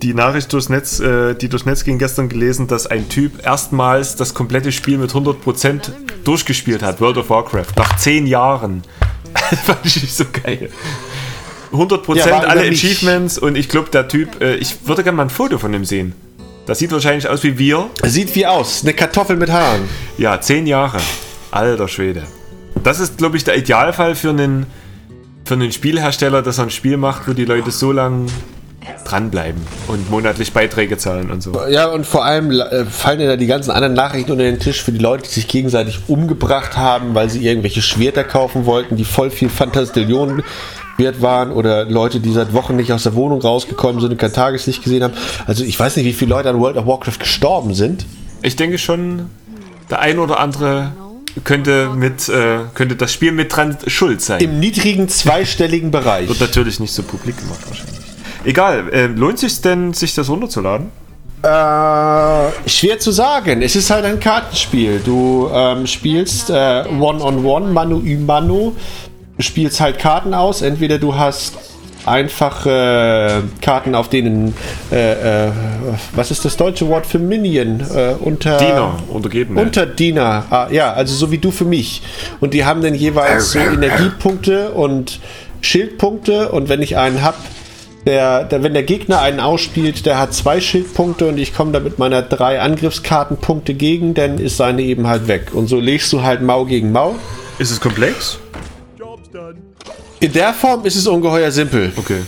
[0.03, 4.17] die Nachricht durchs Netz, äh, die durchs Netz ging gestern gelesen, dass ein Typ erstmals
[4.17, 5.91] das komplette Spiel mit 100%
[6.25, 8.83] durchgespielt hat, World of Warcraft, nach 10 Jahren.
[9.65, 10.71] Fand ich nicht so geil.
[11.75, 12.85] 100% Ja, alle mich.
[12.85, 15.85] Achievements und ich glaube, der Typ, äh, ich würde gerne mal ein Foto von ihm
[15.85, 16.15] sehen.
[16.67, 17.91] Das sieht wahrscheinlich aus wie wir.
[18.03, 19.83] Sieht wie aus, eine Kartoffel mit Haaren.
[20.17, 20.99] Ja, 10 Jahre.
[21.51, 22.23] Alter Schwede.
[22.83, 24.67] Das ist, glaube ich, der Idealfall für einen,
[25.45, 28.27] für einen Spielhersteller, dass er ein Spiel macht, wo die Leute so lang
[29.05, 31.59] dranbleiben und monatlich Beiträge zahlen und so.
[31.69, 34.83] Ja, und vor allem äh, fallen dir da die ganzen anderen Nachrichten unter den Tisch
[34.83, 39.05] für die Leute, die sich gegenseitig umgebracht haben, weil sie irgendwelche Schwerter kaufen wollten, die
[39.05, 40.43] voll viel Fantastillionen
[40.97, 44.33] wert waren oder Leute, die seit Wochen nicht aus der Wohnung rausgekommen sind und kein
[44.33, 45.15] Tageslicht gesehen haben.
[45.47, 48.07] Also ich weiß nicht, wie viele Leute an World of Warcraft gestorben sind.
[48.43, 49.31] Ich denke schon,
[49.91, 50.93] der ein oder andere
[51.43, 54.41] könnte mit äh, könnte das Spiel mit dran schuld sein.
[54.41, 56.29] Im niedrigen zweistelligen Bereich.
[56.29, 57.99] Wird natürlich nicht so publik gemacht wahrscheinlich.
[58.45, 60.91] Egal, äh, lohnt sich denn, sich das runterzuladen?
[61.43, 63.63] Äh, schwer zu sagen.
[63.63, 65.01] Es ist halt ein Kartenspiel.
[65.05, 68.73] Du ähm, spielst äh, One-on-One, Manu ü Manu.
[69.37, 70.63] Du spielst halt Karten aus.
[70.63, 71.55] Entweder du hast
[72.07, 74.55] einfache Karten, auf denen,
[74.93, 75.53] äh, äh,
[76.15, 77.81] was ist das deutsche Wort für Minion?
[77.81, 79.57] Äh, unter Diener, untergeben.
[79.57, 82.03] unter Diener, ah, ja, also so wie du für mich.
[82.41, 85.21] Und die haben dann jeweils so Energiepunkte und
[85.63, 86.51] Schildpunkte.
[86.51, 87.37] Und wenn ich einen hab,
[88.07, 91.81] der, der, wenn der Gegner einen ausspielt, der hat zwei Schildpunkte und ich komme da
[91.81, 95.55] mit meiner drei Angriffskartenpunkte gegen, dann ist seine eben halt weg.
[95.55, 97.15] Und so legst du halt Mau gegen Mau.
[97.59, 98.39] Ist es komplex?
[100.21, 101.93] In der Form ist es ungeheuer simpel.
[101.97, 102.23] Okay.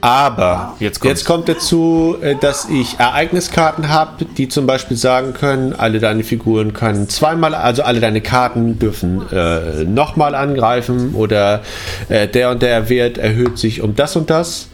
[0.00, 5.72] Aber Jetzt jetzt, kommt dazu, äh, dass ich Ereigniskarten habe, die zum Beispiel sagen können,
[5.72, 11.62] alle deine Figuren können zweimal, also alle deine Karten dürfen äh, nochmal angreifen oder
[12.10, 14.68] äh, der und der Wert erhöht sich um das und das.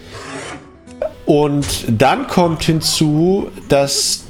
[1.26, 4.24] Und dann kommt hinzu, dass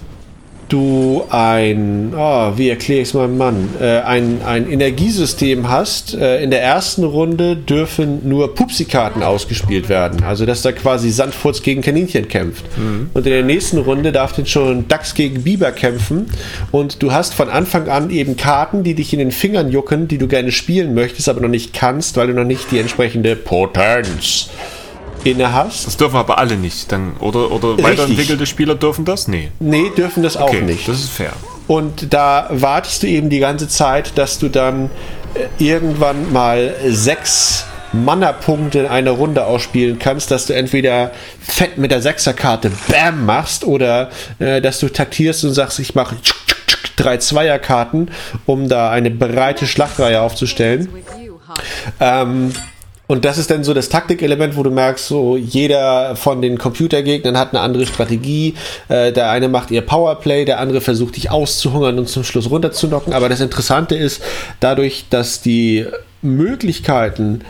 [0.72, 6.14] du ein, oh, wie erkläre ich es meinem Mann, äh, ein, ein Energiesystem hast.
[6.14, 10.22] Äh, in der ersten Runde dürfen nur Pupsi-Karten ausgespielt werden.
[10.22, 12.64] Also, dass da quasi Sandfurz gegen Kaninchen kämpft.
[13.14, 16.26] Und in der nächsten Runde darf dann schon Dachs gegen Biber kämpfen.
[16.70, 20.18] Und du hast von Anfang an eben Karten, die dich in den Fingern jucken, die
[20.18, 24.50] du gerne spielen möchtest, aber noch nicht kannst, weil du noch nicht die entsprechende Potenz
[25.24, 25.86] inne hast.
[25.86, 26.90] Das dürfen aber alle nicht.
[26.92, 27.84] Dann, oder oder Richtig.
[27.84, 29.28] weiterentwickelte Spieler dürfen das?
[29.28, 29.50] Nee.
[29.60, 30.88] Nee, dürfen das auch Okay, nicht.
[30.88, 31.32] das ist fair.
[31.66, 34.90] Und da wartest du eben die ganze Zeit, dass du dann
[35.34, 41.10] äh, irgendwann mal sechs Mana-Punkte in einer Runde ausspielen kannst, dass du entweder
[41.40, 46.16] fett mit der Sechserkarte Bam machst oder äh, dass du taktierst und sagst, ich mache
[46.96, 48.10] drei Zweierkarten,
[48.46, 50.88] um da eine breite Schlachtreihe aufzustellen.
[51.98, 52.52] Ähm,
[53.10, 57.36] und das ist dann so das Taktikelement, wo du merkst, so jeder von den Computergegnern
[57.36, 58.54] hat eine andere Strategie.
[58.88, 63.12] Äh, der eine macht ihr Powerplay, der andere versucht dich auszuhungern und zum Schluss runterzunocken.
[63.12, 64.22] Aber das Interessante ist,
[64.60, 65.86] dadurch, dass die
[66.22, 67.40] Möglichkeiten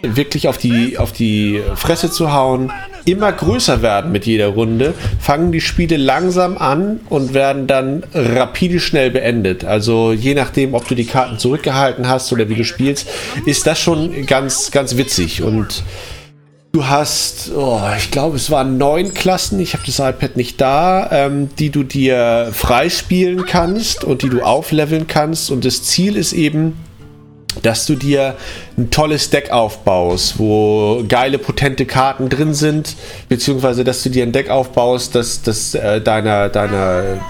[0.00, 2.72] wirklich auf die, auf die Fresse zu hauen,
[3.04, 8.80] immer größer werden mit jeder Runde, fangen die Spiele langsam an und werden dann rapide
[8.80, 9.64] schnell beendet.
[9.64, 13.08] Also je nachdem, ob du die Karten zurückgehalten hast oder wie du spielst,
[13.46, 15.42] ist das schon ganz, ganz witzig.
[15.42, 15.82] Und
[16.72, 21.08] du hast, oh, ich glaube, es waren neun Klassen, ich habe das iPad nicht da,
[21.12, 25.50] ähm, die du dir freispielen kannst und die du aufleveln kannst.
[25.50, 26.76] Und das Ziel ist eben,
[27.62, 28.36] dass du dir
[28.76, 32.96] ein tolles Deck aufbaust, wo geile, potente Karten drin sind,
[33.28, 37.20] beziehungsweise dass du dir ein Deck aufbaust, das, das äh, deiner, deiner,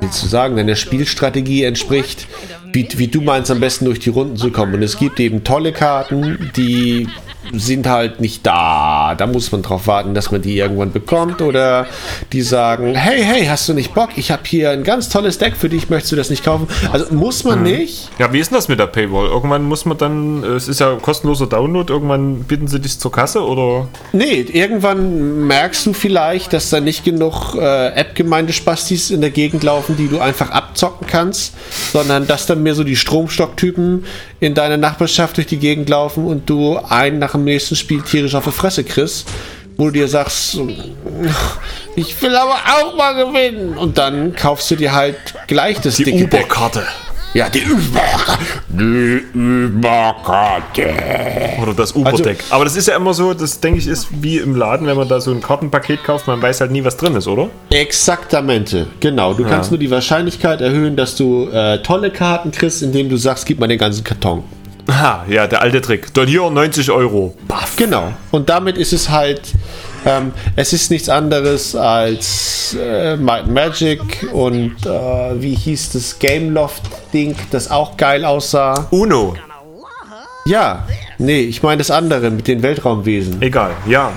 [0.00, 2.26] wie du sagen, deiner Spielstrategie entspricht,
[2.72, 4.74] wie, wie du meinst, am besten durch die Runden zu kommen.
[4.74, 7.08] Und es gibt eben tolle Karten, die
[7.52, 9.14] sind halt nicht da.
[9.16, 11.40] Da muss man drauf warten, dass man die irgendwann bekommt.
[11.42, 11.86] Oder
[12.32, 14.10] die sagen, hey, hey, hast du nicht Bock?
[14.16, 16.68] Ich habe hier ein ganz tolles Deck für dich, möchtest du das nicht kaufen?
[16.92, 18.10] Also muss man nicht.
[18.18, 19.26] Ja, wie ist denn das mit der Paywall?
[19.26, 23.12] Irgendwann muss man dann, äh, es ist ja kostenloser Download, irgendwann bitten sie dich zur
[23.12, 23.88] Kasse oder?
[24.12, 29.96] Nee, irgendwann merkst du vielleicht, dass da nicht genug äh, App-Gemeindespastis in der Gegend laufen,
[29.96, 31.54] die du einfach abzocken kannst,
[31.92, 34.04] sondern dass dann mehr so die Stromstocktypen
[34.40, 38.34] in deiner Nachbarschaft durch die Gegend laufen und du einen nach dem nächsten Spiel tierisch
[38.34, 39.28] auf die Fresse kriegst,
[39.76, 40.58] wo du dir sagst,
[41.96, 43.78] ich will aber auch mal gewinnen.
[43.78, 46.24] Und dann kaufst du dir halt gleich das Die dicke.
[46.24, 46.86] Uber-Karte.
[47.34, 48.38] Ja, die Uber.
[48.68, 50.94] Die Uber-Karte.
[51.60, 52.44] Oder das Uber-Deck.
[52.50, 55.08] Aber das ist ja immer so, das denke ich ist wie im Laden, wenn man
[55.08, 57.50] da so ein Kartenpaket kauft, man weiß halt nie, was drin ist, oder?
[57.70, 59.34] Exaktamente, genau.
[59.34, 63.44] Du kannst nur die Wahrscheinlichkeit erhöhen, dass du äh, tolle Karten kriegst, indem du sagst,
[63.44, 64.42] gib mal den ganzen Karton.
[64.90, 66.12] Ha, ja, der alte Trick.
[66.14, 67.36] Dann hier 90 Euro.
[67.46, 67.76] Baff.
[67.76, 68.12] Genau.
[68.30, 69.42] Und damit ist es halt,
[70.06, 77.36] ähm, es ist nichts anderes als äh, Might Magic und äh, wie hieß das Gameloft-Ding,
[77.50, 78.86] das auch geil aussah.
[78.90, 79.34] Uno.
[80.46, 80.86] Ja,
[81.18, 83.42] nee, ich meine das andere mit den Weltraumwesen.
[83.42, 84.12] Egal, ja.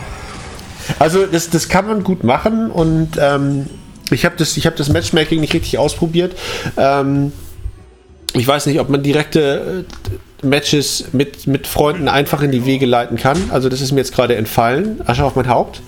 [0.97, 3.67] Also das, das kann man gut machen und ähm,
[4.11, 6.37] ich habe das, ich hab das Matchmaking nicht richtig ausprobiert.
[6.77, 7.33] Ähm,
[8.33, 10.11] ich weiß nicht, ob man direkte äh,
[10.43, 13.51] Matches mit, mit Freunden einfach in die Wege leiten kann.
[13.51, 15.01] Also das ist mir jetzt gerade entfallen.
[15.05, 15.81] Asche auf mein Haupt.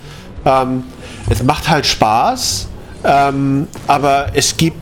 [0.45, 0.84] Ähm,
[1.30, 2.68] es macht halt Spaß,
[3.04, 4.78] ähm, aber es gibt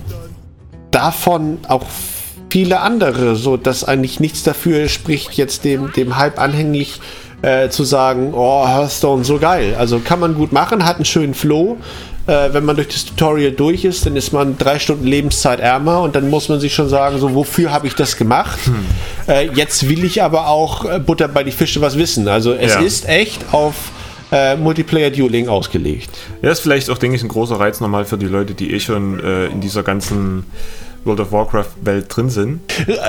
[0.92, 1.86] davon auch
[2.50, 7.00] viele andere, so dass eigentlich nichts dafür spricht, jetzt dem, dem Hype anhängig
[7.42, 9.76] äh, zu sagen, oh, Hearthstone so geil.
[9.78, 11.78] Also kann man gut machen, hat einen schönen Flow.
[12.28, 16.02] Äh, wenn man durch das Tutorial durch ist, dann ist man drei Stunden Lebenszeit ärmer
[16.02, 18.60] und dann muss man sich schon sagen, so wofür habe ich das gemacht?
[19.28, 22.28] Äh, jetzt will ich aber auch äh, Butter bei die Fische was wissen.
[22.28, 22.80] Also es Ja.
[22.82, 23.74] ist echt auf
[24.32, 26.10] äh, Multiplayer-Dueling ausgelegt.
[26.42, 28.80] Ja, ist vielleicht auch, denke ich, ein großer Reiz nochmal für die Leute, die eh
[28.80, 30.46] schon äh, in dieser ganzen
[31.04, 32.60] World of Warcraft-Welt drin sind.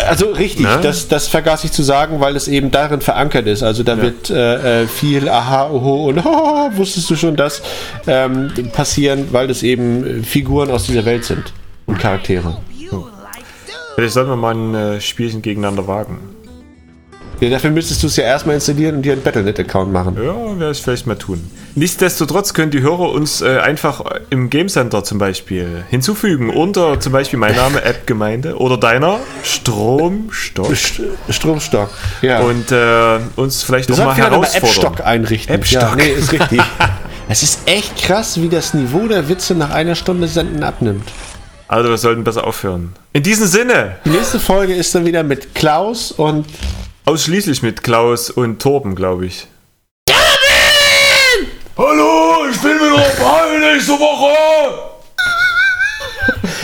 [0.07, 0.79] Also richtig, Ne?
[0.83, 3.63] das, das vergaß ich zu sagen, weil es eben darin verankert ist.
[3.63, 7.63] Also da wird äh, äh, viel Aha, Oho und oh, wusstest du schon das
[8.07, 11.53] ähm, passieren, weil das eben äh, Figuren aus dieser Welt sind
[11.87, 12.57] und Charaktere.
[13.95, 16.19] Vielleicht sollten wir mal ein äh, Spielchen gegeneinander wagen.
[17.43, 20.17] Ja, dafür müsstest du es ja erstmal installieren und dir einen Battle.net-Account machen.
[20.17, 21.51] Ja, werde ich vielleicht mal tun.
[21.75, 27.13] Nichtsdestotrotz können die Hörer uns äh, einfach im Game Center zum Beispiel hinzufügen unter zum
[27.13, 31.91] Beispiel mein Name App Gemeinde oder deiner Stromstock St Stromstock.
[32.21, 32.43] Ja.
[32.43, 34.69] und äh, uns vielleicht wir auch mal sollten wieder eine herausfordern.
[34.69, 35.55] App-Stock einrichten.
[35.57, 35.81] App-Stock.
[35.83, 36.61] Ja, nee, ist richtig.
[37.29, 41.11] es ist echt krass, wie das Niveau der Witze nach einer Stunde Senden abnimmt.
[41.67, 42.93] Also wir sollten besser aufhören.
[43.15, 46.47] In diesem Sinne, Die nächste Folge ist dann wieder mit Klaus und
[47.05, 49.47] ausschließlich mit Klaus und Torben, glaube ich.
[51.77, 54.35] Hallo, ich bin wieder dabei nächste Woche.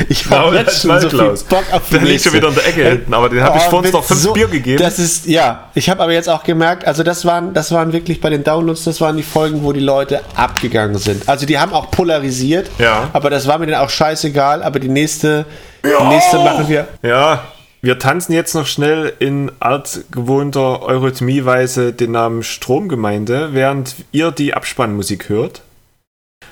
[0.09, 1.45] ich Genau, habe das jetzt schon war so viel Klaus.
[1.45, 3.65] Bock auf die Der liegt schon wieder in der Ecke hinten, aber den habe ich
[3.67, 4.83] Oh, vor uns mit noch fünf so- Bier gegeben.
[4.83, 8.21] Das ist, ja, ich habe aber jetzt auch gemerkt, also das waren, das waren wirklich
[8.21, 11.27] bei den Downloads, das waren die Folgen, wo die Leute abgegangen sind.
[11.29, 13.09] Also die haben auch polarisiert, Ja.
[13.15, 15.47] aber das war mir dann auch scheißegal, aber die nächste,
[15.83, 16.87] die nächste machen wir.
[17.03, 17.43] Ja,
[17.81, 25.29] Wir tanzen jetzt noch schnell in altgewohnter Eurythmieweise den Namen Stromgemeinde, während ihr die Abspannmusik
[25.29, 25.63] hört.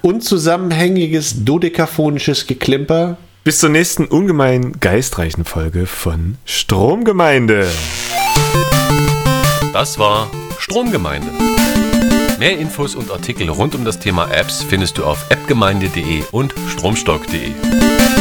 [0.03, 3.17] Unzusammenhängiges dodekaphonisches Geklimper.
[3.43, 7.67] Bis zur nächsten ungemein geistreichen Folge von Stromgemeinde.
[9.73, 11.29] Das war Stromgemeinde.
[12.39, 18.16] Mehr Infos und Artikel rund um das Thema Apps findest du auf appgemeinde.de und stromstock.de.